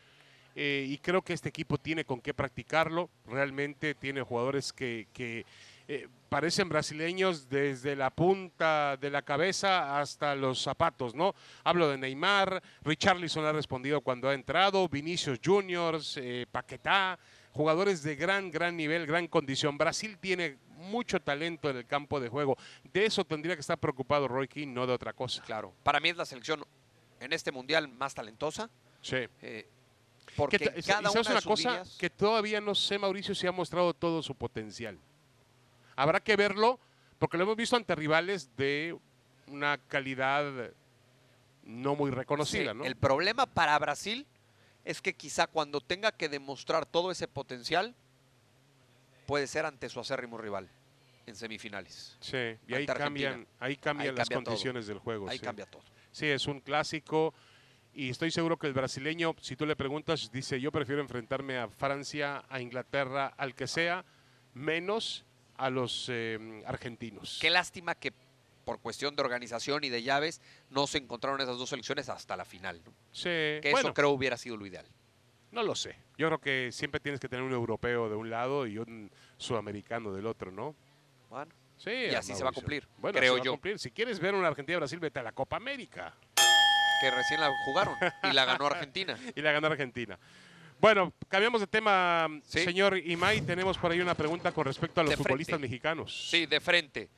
eh, 0.54 0.84
y 0.86 0.98
creo 0.98 1.22
que 1.22 1.32
este 1.32 1.48
equipo 1.48 1.78
tiene 1.78 2.04
con 2.04 2.20
qué 2.20 2.34
practicarlo. 2.34 3.08
Realmente 3.26 3.94
tiene 3.94 4.20
jugadores 4.20 4.70
que, 4.74 5.08
que, 5.14 5.46
eh, 5.88 6.08
parecen 6.28 6.68
brasileños 6.68 7.48
desde 7.48 7.94
la 7.96 8.10
punta 8.10 8.96
de 8.96 9.10
la 9.10 9.22
cabeza 9.22 10.00
hasta 10.00 10.34
los 10.34 10.62
zapatos, 10.62 11.14
¿no? 11.14 11.34
Hablo 11.64 11.88
de 11.88 11.98
Neymar, 11.98 12.62
Richarlison 12.82 13.44
ha 13.44 13.52
respondido 13.52 14.00
cuando 14.00 14.28
ha 14.28 14.34
entrado, 14.34 14.88
Vinicius 14.88 15.38
Juniors, 15.44 16.16
eh, 16.16 16.46
Paquetá, 16.50 17.18
jugadores 17.52 18.02
de 18.02 18.16
gran, 18.16 18.50
gran 18.50 18.76
nivel, 18.76 19.06
gran 19.06 19.26
condición. 19.28 19.76
Brasil 19.76 20.16
tiene 20.18 20.56
mucho 20.76 21.20
talento 21.20 21.68
en 21.70 21.76
el 21.76 21.86
campo 21.86 22.18
de 22.18 22.28
juego. 22.28 22.56
De 22.92 23.04
eso 23.04 23.24
tendría 23.24 23.54
que 23.54 23.60
estar 23.60 23.78
preocupado 23.78 24.26
Roy 24.26 24.48
Keane, 24.48 24.72
no 24.72 24.86
de 24.86 24.94
otra 24.94 25.12
cosa. 25.12 25.42
Claro. 25.42 25.72
Para 25.82 26.00
mí 26.00 26.08
es 26.08 26.16
la 26.16 26.24
selección 26.24 26.64
en 27.20 27.32
este 27.32 27.52
mundial 27.52 27.88
más 27.88 28.14
talentosa. 28.14 28.70
Sí. 29.00 29.16
eh, 29.42 29.68
porque 30.36 30.56
¿Qué 30.58 30.64
en 30.66 30.72
ta- 30.74 30.78
y 30.78 30.82
cada 30.82 31.10
sabes 31.10 31.26
una 31.26 31.34
de 31.34 31.40
sus 31.42 31.50
cosa 31.50 31.68
líneas- 31.70 31.96
que 31.98 32.08
todavía 32.08 32.60
no 32.60 32.74
sé, 32.74 32.98
Mauricio, 32.98 33.34
si 33.34 33.46
ha 33.46 33.52
mostrado 33.52 33.92
todo 33.92 34.22
su 34.22 34.34
potencial. 34.34 34.98
Habrá 35.96 36.20
que 36.20 36.36
verlo, 36.36 36.78
porque 37.18 37.36
lo 37.36 37.44
hemos 37.44 37.56
visto 37.56 37.76
ante 37.76 37.94
rivales 37.94 38.54
de 38.56 38.96
una 39.46 39.78
calidad 39.78 40.72
no 41.64 41.94
muy 41.94 42.10
reconocida, 42.10 42.72
Sí, 42.72 42.78
¿no? 42.78 42.84
El 42.84 42.96
problema 42.96 43.46
para 43.46 43.78
Brasil 43.78 44.26
es 44.84 45.00
que 45.00 45.14
quizá 45.14 45.46
cuando 45.46 45.80
tenga 45.80 46.12
que 46.12 46.28
demostrar 46.28 46.86
todo 46.86 47.10
ese 47.10 47.28
potencial, 47.28 47.94
puede 49.26 49.46
ser 49.46 49.64
ante 49.66 49.88
su 49.88 50.00
acérrimo 50.00 50.38
rival 50.38 50.68
en 51.26 51.36
semifinales. 51.36 52.16
Sí, 52.20 52.56
y 52.66 52.74
ahí 52.74 52.86
cambian, 52.86 53.46
ahí 53.60 53.76
cambian 53.76 54.10
Ahí 54.10 54.16
las 54.16 54.28
cambia 54.28 54.44
todo. 54.44 54.44
condiciones 54.44 54.86
del 54.88 54.98
juego. 54.98 55.28
Ahí 55.28 55.38
sí. 55.38 55.44
cambia 55.44 55.66
todo. 55.66 55.82
Sí, 56.10 56.26
es 56.26 56.46
un 56.46 56.60
clásico 56.60 57.32
y 57.94 58.10
estoy 58.10 58.30
seguro 58.30 58.58
que 58.58 58.66
el 58.66 58.72
brasileño, 58.72 59.36
si 59.40 59.54
tú 59.54 59.64
le 59.64 59.76
preguntas, 59.76 60.30
dice, 60.32 60.60
yo 60.60 60.72
prefiero 60.72 61.00
enfrentarme 61.00 61.58
a 61.58 61.68
Francia, 61.68 62.44
a 62.48 62.60
Inglaterra, 62.60 63.32
al 63.36 63.54
que 63.54 63.66
sea, 63.68 64.04
menos 64.54 65.24
a 65.62 65.70
los 65.70 66.06
eh, 66.10 66.62
argentinos. 66.66 67.38
Qué 67.40 67.50
lástima 67.50 67.94
que 67.94 68.12
por 68.64 68.80
cuestión 68.80 69.14
de 69.16 69.22
organización 69.22 69.84
y 69.84 69.88
de 69.88 70.02
llaves 70.02 70.40
no 70.70 70.86
se 70.86 70.98
encontraron 70.98 71.40
esas 71.40 71.58
dos 71.58 71.68
selecciones 71.68 72.08
hasta 72.08 72.36
la 72.36 72.44
final. 72.44 72.80
¿no? 72.84 72.92
Sí, 73.12 73.22
Que 73.24 73.70
bueno, 73.72 73.88
eso 73.88 73.94
creo 73.94 74.10
hubiera 74.10 74.36
sido 74.36 74.56
lo 74.56 74.66
ideal. 74.66 74.86
no 75.50 75.62
lo 75.62 75.74
sé. 75.74 75.96
Yo 76.18 76.26
creo 76.28 76.38
que 76.40 76.70
siempre 76.72 77.00
tienes 77.00 77.20
que 77.20 77.28
tener 77.28 77.44
un 77.44 77.52
europeo 77.52 78.08
de 78.08 78.16
un 78.16 78.30
lado 78.30 78.66
y 78.66 78.78
un 78.78 79.10
sudamericano 79.36 80.12
del 80.12 80.26
otro, 80.26 80.50
¿no? 80.50 80.74
Bueno, 81.30 81.52
Sí, 81.78 81.90
Y 81.90 82.14
así 82.14 82.34
se 82.34 82.44
va 82.44 82.50
a 82.50 82.52
cumplir, 82.52 82.86
Bueno, 82.98 83.18
creo 83.18 83.32
se 83.34 83.38
va 83.38 83.42
a 83.42 83.44
yo. 83.44 83.52
cumplir. 83.52 83.78
Si 83.78 83.90
quieres 83.90 84.20
ver 84.20 84.34
una 84.34 84.46
Argentina-Brasil, 84.48 85.00
vete 85.00 85.18
a 85.18 85.22
la 85.24 85.32
Copa 85.32 85.56
América. 85.56 86.14
que 87.00 87.10
recién 87.10 87.40
la 87.40 87.50
jugaron 87.66 87.96
y 88.30 88.32
la 88.32 88.44
ganó 88.44 88.66
Argentina. 88.68 89.18
y 89.34 89.40
la 89.40 89.50
ganó 89.50 89.66
Argentina. 89.66 90.16
Bueno, 90.82 91.12
cambiamos 91.28 91.60
de 91.60 91.68
tema, 91.68 92.26
Sí. 92.42 92.64
señor 92.64 92.98
Imai. 92.98 93.40
Tenemos 93.42 93.78
por 93.78 93.92
ahí 93.92 94.00
una 94.00 94.16
pregunta 94.16 94.50
con 94.50 94.64
respecto 94.64 95.00
a 95.00 95.04
los 95.04 95.10
De 95.12 95.16
futbolistas 95.16 95.54
frente. 95.60 95.68
mexicanos. 95.68 96.28
Sí, 96.28 96.44
de 96.46 96.60
frente. 96.60 97.08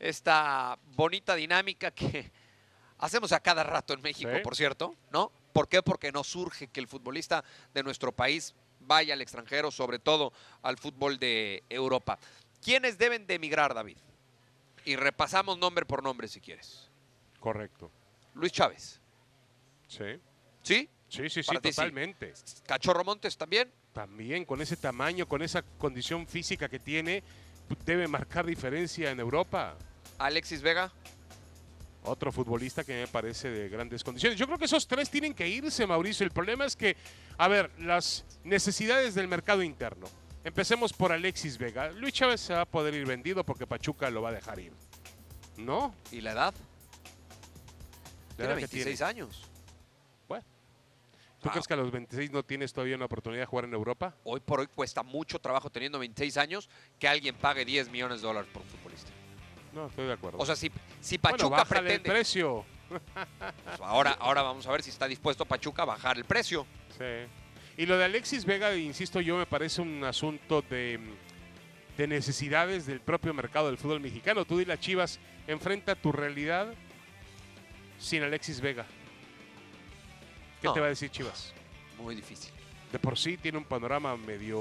Esta 0.00 0.76
bonita 0.96 1.36
dinámica 1.36 1.92
que 1.92 2.32
hacemos 2.98 3.30
a 3.30 3.38
cada 3.38 3.62
rato 3.62 3.94
en 3.94 4.02
México, 4.02 4.28
Sí. 4.34 4.40
por 4.42 4.56
cierto, 4.56 4.96
¿no? 5.12 5.30
¿Por 5.52 5.68
qué? 5.68 5.84
Porque 5.84 6.10
nos 6.10 6.26
surge 6.26 6.66
que 6.66 6.80
el 6.80 6.88
futbolista 6.88 7.44
de 7.72 7.84
nuestro 7.84 8.10
país 8.10 8.56
vaya 8.80 9.14
al 9.14 9.22
extranjero, 9.22 9.70
sobre 9.70 10.00
todo 10.00 10.32
al 10.62 10.76
fútbol 10.76 11.16
de 11.20 11.62
Europa. 11.68 12.18
¿Quiénes 12.60 12.98
deben 12.98 13.24
de 13.28 13.34
emigrar, 13.34 13.72
David? 13.72 13.98
Y 14.84 14.96
repasamos 14.96 15.58
nombre 15.58 15.86
por 15.86 16.02
nombre, 16.02 16.26
si 16.26 16.40
quieres. 16.40 16.90
Correcto. 17.38 17.88
Luis 18.34 18.50
Chávez, 18.50 19.00
Sí, 19.86 20.20
¿sí? 20.62 20.90
Sí, 21.08 21.28
sí, 21.28 21.42
sí 21.42 21.56
totalmente. 21.60 22.34
Cachorro 22.66 23.04
Montes 23.04 23.36
también. 23.36 23.70
También 23.92 24.44
con 24.44 24.60
ese 24.60 24.76
tamaño, 24.76 25.26
con 25.26 25.42
esa 25.42 25.62
condición 25.62 26.26
física 26.26 26.68
que 26.68 26.78
tiene, 26.78 27.22
debe 27.84 28.06
marcar 28.08 28.46
diferencia 28.46 29.10
en 29.10 29.20
Europa. 29.20 29.76
Alexis 30.18 30.62
Vega. 30.62 30.92
Otro 32.04 32.30
futbolista 32.30 32.84
que 32.84 33.00
me 33.00 33.08
parece 33.08 33.50
de 33.50 33.68
grandes 33.68 34.04
condiciones. 34.04 34.38
Yo 34.38 34.46
creo 34.46 34.58
que 34.58 34.66
esos 34.66 34.86
tres 34.86 35.10
tienen 35.10 35.34
que 35.34 35.48
irse, 35.48 35.86
Mauricio. 35.86 36.24
El 36.24 36.30
problema 36.30 36.64
es 36.64 36.76
que, 36.76 36.96
a 37.36 37.48
ver, 37.48 37.70
las 37.80 38.24
necesidades 38.44 39.14
del 39.14 39.26
mercado 39.26 39.62
interno. 39.62 40.06
Empecemos 40.44 40.92
por 40.92 41.10
Alexis 41.10 41.58
Vega. 41.58 41.90
Luis 41.90 42.14
Chávez 42.14 42.40
se 42.40 42.54
va 42.54 42.60
a 42.60 42.64
poder 42.64 42.94
ir 42.94 43.04
vendido 43.04 43.44
porque 43.44 43.66
Pachuca 43.66 44.08
lo 44.10 44.22
va 44.22 44.28
a 44.28 44.32
dejar 44.32 44.60
ir. 44.60 44.72
¿No? 45.56 45.92
¿Y 46.12 46.20
la 46.20 46.32
edad? 46.32 46.54
La 48.30 48.36
Tiene 48.36 48.52
edad 48.52 48.68
que 48.68 48.76
26 48.76 49.02
años. 49.02 49.48
¿Tú 51.42 51.48
Ah. 51.48 51.52
crees 51.52 51.66
que 51.66 51.74
a 51.74 51.76
los 51.76 51.90
26 51.90 52.30
no 52.32 52.42
tienes 52.42 52.72
todavía 52.72 52.96
una 52.96 53.04
oportunidad 53.04 53.42
de 53.42 53.46
jugar 53.46 53.66
en 53.66 53.74
Europa? 53.74 54.14
Hoy 54.24 54.40
por 54.40 54.60
hoy 54.60 54.66
cuesta 54.68 55.02
mucho 55.02 55.38
trabajo 55.38 55.70
teniendo 55.70 55.98
26 55.98 56.36
años 56.38 56.68
que 56.98 57.06
alguien 57.08 57.34
pague 57.36 57.64
10 57.64 57.90
millones 57.90 58.20
de 58.22 58.26
dólares 58.26 58.48
por 58.52 58.62
un 58.62 58.68
futbolista. 58.68 59.10
No, 59.72 59.86
estoy 59.86 60.06
de 60.06 60.14
acuerdo. 60.14 60.38
O 60.38 60.46
sea, 60.46 60.56
si, 60.56 60.70
si 61.00 61.18
bueno, 61.18 61.36
Pachuca 61.36 61.56
bájale 61.58 61.78
el 61.80 61.84
pretende. 62.00 62.10
precio. 62.10 62.64
pues 62.88 63.80
ahora, 63.82 64.12
ahora 64.12 64.42
vamos 64.42 64.66
a 64.66 64.72
ver 64.72 64.82
si 64.82 64.90
está 64.90 65.06
dispuesto 65.06 65.44
Pachuca 65.44 65.82
a 65.82 65.86
bajar 65.86 66.16
el 66.16 66.24
precio. 66.24 66.66
Sí. 66.96 67.04
Y 67.76 67.84
lo 67.84 67.98
de 67.98 68.04
Alexis 68.06 68.46
Vega, 68.46 68.74
insisto 68.74 69.20
yo, 69.20 69.36
me 69.36 69.44
parece 69.44 69.82
un 69.82 70.02
asunto 70.04 70.62
de, 70.62 70.98
de 71.98 72.06
necesidades 72.06 72.86
del 72.86 73.00
propio 73.00 73.34
mercado 73.34 73.66
del 73.66 73.76
fútbol 73.76 74.00
mexicano. 74.00 74.46
Tú 74.46 74.56
dile 74.56 74.72
a 74.72 74.80
Chivas, 74.80 75.20
enfrenta 75.46 75.94
tu 75.94 76.10
realidad 76.10 76.72
sin 77.98 78.22
Alexis 78.22 78.60
Vega. 78.62 78.86
¿Qué 80.66 80.70
No. 80.70 80.74
te 80.74 80.80
va 80.80 80.86
a 80.86 80.90
decir 80.90 81.10
Chivas? 81.10 81.52
Muy 81.98 82.14
difícil. 82.14 82.50
De 82.92 82.98
por 82.98 83.16
sí 83.18 83.36
tiene 83.36 83.58
un 83.58 83.64
panorama 83.64 84.16
medio 84.16 84.58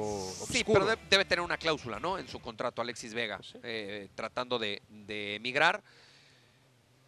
Sí, 0.49 0.59
oscuro. 0.59 0.85
pero 0.85 0.85
de- 0.95 0.97
debe 1.09 1.25
tener 1.25 1.41
una 1.41 1.57
cláusula, 1.57 1.99
¿no? 1.99 2.17
En 2.17 2.27
su 2.27 2.39
contrato 2.39 2.81
Alexis 2.81 3.13
Vega, 3.13 3.39
Sí. 3.41 3.57
eh, 3.63 4.07
tratando 4.15 4.57
de, 4.59 4.81
de 4.89 5.35
emigrar. 5.35 5.81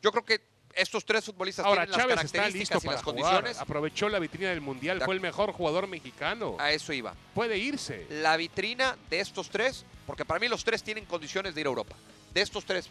Yo 0.02 0.12
creo 0.12 0.24
que 0.26 0.42
estos 0.74 1.04
tres 1.06 1.26
futbolistas 1.26 1.66
Ahora, 1.66 1.86
tienen 1.86 1.92
las 1.92 2.02
Chávez 2.08 2.26
está 2.26 2.38
características 2.38 2.76
listo 2.76 2.78
y 2.78 2.88
para 2.88 2.96
las 2.98 3.04
jugar. 3.04 3.24
condiciones. 3.34 3.58
Aprovechó 3.62 4.10
la 4.10 4.20
vitrina 4.20 4.50
del 4.50 4.62
Mundial, 4.62 5.00
De 5.00 5.06
fue 5.06 5.16
el 5.16 5.22
mejor 5.22 5.52
jugador 5.54 5.88
mexicano. 5.88 6.56
A 6.60 6.72
eso 6.72 6.94
iba. 6.94 7.16
Puede 7.34 7.58
irse. 7.58 8.06
La 8.10 8.38
vitrina 8.38 8.96
de 9.10 9.20
estos 9.20 9.50
tres, 9.50 9.86
porque 10.06 10.24
para 10.24 10.40
mí 10.40 10.48
los 10.48 10.64
tres 10.64 10.84
tienen 10.84 11.06
condiciones 11.06 11.56
de 11.56 11.62
ir 11.62 11.68
a 11.68 11.70
Europa. 11.70 11.96
De 12.34 12.42
estos 12.42 12.64
tres, 12.64 12.90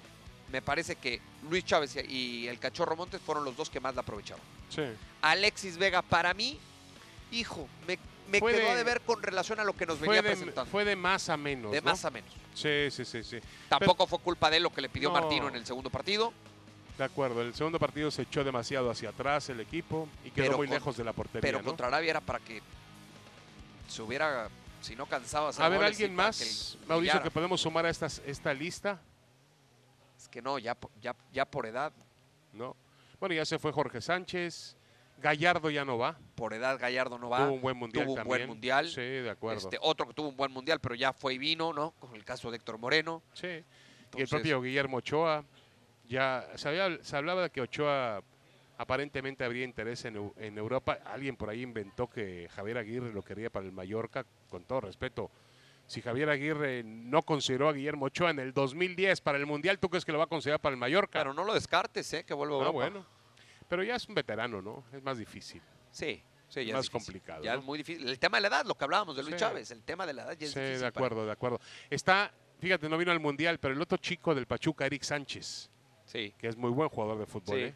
me 0.52 0.62
parece 0.62 0.96
que 0.96 1.20
Luis 1.50 1.64
Chávez 1.64 1.96
y 2.08 2.46
el 2.48 2.58
Cachorro 2.58 2.96
Montes 2.96 3.20
fueron 3.20 3.44
los 3.44 3.56
dos 3.56 3.68
que 3.70 3.80
más 3.80 3.94
la 3.94 4.00
aprovecharon. 4.02 4.42
Sí. 4.70 4.82
Alexis 5.22 5.76
Vega, 5.76 6.02
para 6.02 6.34
mí, 6.34 6.58
hijo, 7.32 7.68
me, 7.86 7.98
me 8.28 8.40
quedó 8.40 8.70
de- 8.70 8.76
de 8.76 8.84
ver 8.84 9.00
con 9.00 9.22
relación 9.22 9.60
a 9.60 9.64
lo 9.64 9.72
que 9.74 9.86
nos 9.86 9.98
venía 10.00 10.22
de, 10.22 10.30
presentando. 10.30 10.70
fue 10.70 10.84
de 10.84 10.96
más 10.96 11.28
a 11.28 11.36
menos. 11.36 11.72
de 11.72 11.80
¿no? 11.80 11.90
más 11.90 12.04
a 12.04 12.10
menos. 12.10 12.30
Sí, 12.54 12.90
sí, 12.90 13.04
sí, 13.04 13.22
sí. 13.22 13.38
Tampoco 13.68 14.06
fue 14.06 14.18
culpa 14.20 14.50
de 14.50 14.56
él 14.58 14.62
lo 14.62 14.70
que 14.72 14.80
le 14.80 14.88
pidió 14.88 15.10
No. 15.10 15.20
Martino 15.20 15.48
en 15.48 15.56
el 15.56 15.66
segundo 15.66 15.90
partido. 15.90 16.32
De 16.96 17.04
acuerdo. 17.04 17.42
El 17.42 17.54
segundo 17.54 17.78
partido 17.78 18.10
se 18.10 18.22
echó 18.22 18.42
demasiado 18.42 18.90
hacia 18.90 19.10
atrás 19.10 19.50
el 19.50 19.60
equipo 19.60 20.08
y 20.24 20.30
quedó 20.30 20.46
Pero 20.46 20.56
muy 20.56 20.66
con- 20.66 20.74
lejos 20.74 20.96
de 20.96 21.04
la 21.04 21.12
portería. 21.12 21.42
Pero 21.42 21.58
¿no? 21.58 21.64
contra 21.66 21.88
Arabia 21.88 22.10
era 22.10 22.20
para 22.22 22.38
que 22.38 22.62
se 23.88 24.00
hubiera, 24.02 24.48
si 24.80 24.96
no 24.96 25.06
cansaba, 25.06 25.50
A 25.58 25.68
ver, 25.68 25.82
¿alguien 25.84 26.14
más, 26.14 26.76
Mauricio, 26.88 27.22
que 27.22 27.30
podemos 27.30 27.60
sumar 27.60 27.84
a 27.86 27.90
estas, 27.90 28.20
esta 28.26 28.52
lista? 28.54 28.98
Que 30.28 30.42
no, 30.42 30.58
ya, 30.58 30.76
ya, 31.00 31.14
ya 31.32 31.44
por 31.44 31.66
edad, 31.66 31.92
¿No? 32.52 32.76
Bueno, 33.20 33.34
ya 33.34 33.44
se 33.44 33.58
fue 33.58 33.72
Jorge 33.72 34.00
Sánchez. 34.00 34.76
Gallardo 35.18 35.70
ya 35.70 35.84
no 35.84 35.96
va. 35.96 36.18
por 36.34 36.52
edad 36.52 36.78
Gallardo 36.78 37.18
no 37.18 37.30
va. 37.30 37.38
tuvo 37.38 37.52
un 37.54 37.60
buen 37.62 37.76
mundial 37.78 38.04
tuvo 38.04 38.12
un 38.12 38.16
también. 38.18 38.38
buen 38.38 38.48
mundial. 38.48 38.88
Sí, 38.88 39.00
de 39.00 39.30
acuerdo. 39.30 39.58
Este, 39.58 39.78
otro 39.80 40.06
que 40.06 40.12
tuvo 40.12 40.28
un 40.28 40.36
buen 40.36 40.52
mundial, 40.52 40.78
pero 40.80 40.94
ya 40.94 41.12
fue 41.14 41.34
y 41.34 41.38
vino, 41.38 41.72
¿no? 41.72 41.92
Con 41.92 42.14
el 42.14 42.24
caso 42.24 42.50
de 42.50 42.58
Héctor 42.58 42.76
Moreno. 42.78 43.22
Sí. 43.32 43.64
y 44.16 44.20
el 44.20 44.28
propio 44.28 44.60
Guillermo 44.60 44.98
Ochoa. 44.98 45.44
Ya 46.08 46.46
se, 46.56 46.68
había- 46.68 47.02
se 47.02 47.16
hablaba 47.16 47.42
de 47.44 47.50
que 47.50 47.62
Ochoa 47.62 48.22
aparentemente 48.78 49.44
habría 49.44 49.64
interés 49.64 50.04
en, 50.04 50.32
en 50.36 50.58
Europa. 50.58 50.98
Alguien 51.06 51.36
por 51.36 51.48
ahí 51.48 51.62
inventó 51.62 52.08
que 52.08 52.48
Javier 52.54 52.76
Aguirre 52.78 53.12
lo 53.12 53.22
quería 53.22 53.48
para 53.50 53.64
el 53.64 53.72
Mallorca, 53.72 54.24
con 54.50 54.64
todo 54.64 54.82
respeto. 54.82 55.30
Si 55.86 56.02
Javier 56.02 56.28
Aguirre 56.30 56.82
no 56.84 57.22
consideró 57.22 57.68
a 57.68 57.72
Guillermo 57.72 58.06
Ochoa 58.06 58.30
en 58.30 58.40
el 58.40 58.52
2010 58.52 59.20
para 59.20 59.38
el 59.38 59.46
Mundial, 59.46 59.78
¿tú 59.78 59.88
crees 59.88 60.04
que 60.04 60.10
lo 60.12 60.18
va 60.18 60.24
a 60.24 60.28
considerar 60.28 60.60
para 60.60 60.72
el 60.74 60.78
Mallorca? 60.80 61.20
Pero 61.20 61.32
no 61.32 61.44
lo 61.44 61.54
descartes, 61.54 62.12
¿eh? 62.12 62.24
Que 62.24 62.34
vuelva 62.34 62.64
a 62.64 62.66
Ah, 62.68 62.70
bueno. 62.70 63.06
Pero 63.68 63.82
ya 63.84 63.94
es 63.96 64.08
un 64.08 64.14
veterano, 64.14 64.60
¿no? 64.60 64.84
Es 64.92 65.02
más 65.02 65.16
difícil. 65.18 65.62
Sí, 65.92 66.22
sí, 66.48 66.64
ya 66.66 66.74
Más 66.74 66.84
es 66.86 66.90
complicado, 66.90 67.42
Ya 67.44 67.54
¿no? 67.54 67.60
es 67.60 67.64
muy 67.64 67.78
difícil. 67.78 68.08
El 68.08 68.18
tema 68.18 68.38
de 68.38 68.42
la 68.42 68.48
edad, 68.48 68.64
lo 68.66 68.74
que 68.74 68.84
hablábamos 68.84 69.16
de 69.16 69.22
Luis 69.22 69.34
Sí. 69.36 69.40
Chávez, 69.40 69.70
el 69.70 69.82
tema 69.84 70.06
de 70.06 70.12
la 70.12 70.22
edad 70.24 70.32
ya 70.36 70.46
es 70.46 70.52
Sí, 70.52 70.58
difícil. 70.60 70.80
de 70.84 70.92
para- 70.92 71.06
acuerdo, 71.06 71.26
de 71.26 71.32
acuerdo. 71.32 71.60
Está, 71.88 72.32
fíjate, 72.58 72.88
no 72.88 72.98
vino 72.98 73.12
al 73.12 73.20
Mundial, 73.20 73.58
pero 73.58 73.72
el 73.74 73.80
otro 73.80 73.96
chico 73.98 74.34
del 74.34 74.46
Pachuca, 74.46 74.86
Eric 74.86 75.02
Sánchez, 75.04 75.70
Sí, 76.04 76.34
que 76.38 76.48
es 76.48 76.56
muy 76.56 76.70
buen 76.70 76.88
jugador 76.88 77.18
de 77.18 77.26
fútbol. 77.26 77.56
sí. 77.58 77.62
¿eh? 77.64 77.74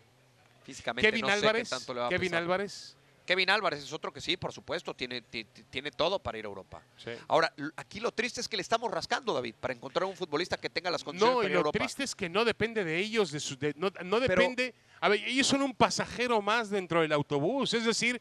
Físicamente 0.65 1.09
Kevin 1.09 1.23
no 1.23 1.29
sé 1.29 1.33
qué 1.33 1.39
Álvarez. 1.39 1.71
tanto 1.71 1.95
le 1.95 2.01
va 2.01 2.07
a 2.07 2.11
Kevin. 2.11 2.35
Álvarez. 2.35 2.97
Kevin 3.27 3.51
Álvarez 3.51 3.83
es 3.85 3.93
otro 3.93 4.13
que 4.13 4.21
sí, 4.21 4.37
por 4.37 4.53
supuesto, 4.53 4.95
tiene, 4.95 5.23
ti- 5.23 5.45
ti- 5.45 5.63
tiene 5.71 5.91
todo 5.91 6.19
para 6.19 6.39
ir 6.39 6.45
a 6.45 6.49
Europa. 6.49 6.83
Sí. 6.97 7.11
Ahora, 7.29 7.53
aquí 7.77 8.01
lo 8.01 8.11
triste 8.13 8.41
es 8.41 8.49
que 8.49 8.57
le 8.57 8.63
estamos 8.63 8.91
rascando, 8.91 9.33
David, 9.33 9.55
para 9.61 9.73
encontrar 9.75 10.05
un 10.05 10.17
futbolista 10.17 10.57
que 10.57 10.69
tenga 10.71 10.91
las 10.91 11.05
condiciones 11.05 11.35
No, 11.35 11.41
para 11.43 11.49
y 11.49 11.53
ir 11.53 11.59
a 11.59 11.63
lo 11.63 11.71
triste 11.73 12.03
es 12.05 12.15
que 12.15 12.29
no 12.29 12.45
depende 12.45 12.83
de 12.85 12.99
ellos, 12.99 13.31
de 13.31 13.39
su, 13.41 13.57
de- 13.57 13.75
no, 13.77 13.89
no 14.05 14.19
Pero- 14.21 14.43
depende. 14.43 14.75
A 15.01 15.09
ver, 15.09 15.21
ellos 15.25 15.47
son 15.47 15.63
un 15.63 15.75
pasajero 15.75 16.43
más 16.43 16.71
dentro 16.71 17.01
del 17.03 17.13
autobús. 17.13 17.73
Es 17.75 17.85
decir, 17.85 18.21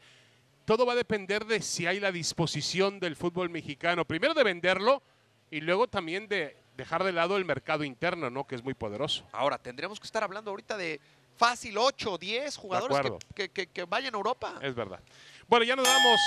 todo 0.64 0.86
va 0.86 0.92
a 0.92 0.96
depender 0.96 1.44
de 1.44 1.60
si 1.60 1.86
hay 1.86 1.98
la 2.00 2.12
disposición 2.12 3.00
del 3.00 3.16
fútbol 3.16 3.50
mexicano. 3.50 4.04
Primero 4.04 4.32
de 4.34 4.44
venderlo 4.44 5.02
y 5.50 5.60
luego 5.60 5.88
también 5.88 6.28
de 6.28 6.56
dejar 6.76 7.04
de 7.04 7.12
lado 7.12 7.36
el 7.36 7.44
mercado 7.44 7.84
interno, 7.84 8.30
¿no? 8.30 8.46
Que 8.46 8.54
es 8.54 8.62
muy 8.62 8.72
poderoso. 8.74 9.26
Ahora, 9.32 9.58
tendríamos 9.58 9.98
que 10.00 10.06
estar 10.06 10.22
hablando 10.22 10.50
ahorita 10.50 10.76
de 10.78 11.00
fácil 11.40 11.78
8 11.78 12.12
o 12.12 12.18
10 12.18 12.54
jugadores 12.56 12.98
que, 13.34 13.48
que- 13.48 13.50
que- 13.50 13.66
que 13.72 13.84
vayan 13.84 14.14
a 14.14 14.18
Europa. 14.18 14.54
Es 14.60 14.74
verdad. 14.74 15.00
Bueno, 15.48 15.64
ya 15.64 15.74
nos 15.74 15.86
damos, 15.88 16.20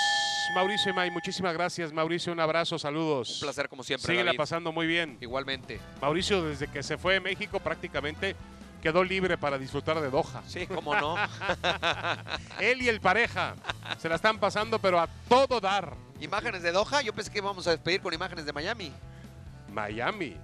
Mauricio 0.56 0.92
y 0.92 0.96
May. 0.96 1.12
Muchísimas 1.12 1.54
gracias, 1.54 1.94
Mauricio. 1.94 2.34
Un 2.34 2.40
abrazo, 2.40 2.80
saludos. 2.80 3.36
Un 3.36 3.40
placer 3.42 3.70
como 3.70 3.84
siempre, 3.84 4.08
Síguela 4.08 4.30
David. 4.30 4.38
pasando 4.40 4.72
muy 4.72 4.88
bien. 4.88 5.18
Igualmente. 5.22 5.80
Mauricio, 6.02 6.44
desde 6.44 6.68
que 6.68 6.82
se 6.82 6.98
fue 6.98 7.14
de 7.14 7.20
México, 7.20 7.60
prácticamente 7.60 8.36
quedó 8.82 9.04
libre 9.04 9.38
para 9.38 9.58
disfrutar 9.60 10.02
de 10.02 10.10
Doha. 10.10 10.42
Sí, 10.48 10.66
cómo 10.68 10.94
no. 10.96 11.16
Él 12.60 12.82
y 12.82 12.90
el 12.90 13.00
pareja 13.00 13.56
se 14.00 14.10
la 14.10 14.16
están 14.16 14.40
pasando, 14.40 14.80
pero 14.80 15.00
a 15.00 15.08
todo 15.30 15.62
dar. 15.62 15.94
imágenes 16.20 16.64
de 16.64 16.72
Doha, 16.72 17.02
yo 17.04 17.14
pensé 17.14 17.32
que 17.32 17.38
íbamos 17.38 17.66
a 17.68 17.72
despedir 17.72 18.02
con 18.02 18.14
imágenes 18.14 18.46
de 18.46 18.52
Miami. 18.52 18.92
Miami. 19.72 20.36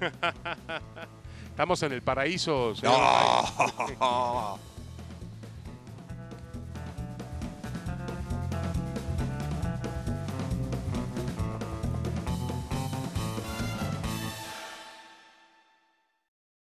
Estamos 1.56 1.82
en 1.84 1.92
el 1.92 2.02
paraíso. 2.02 2.74
No. 2.82 4.58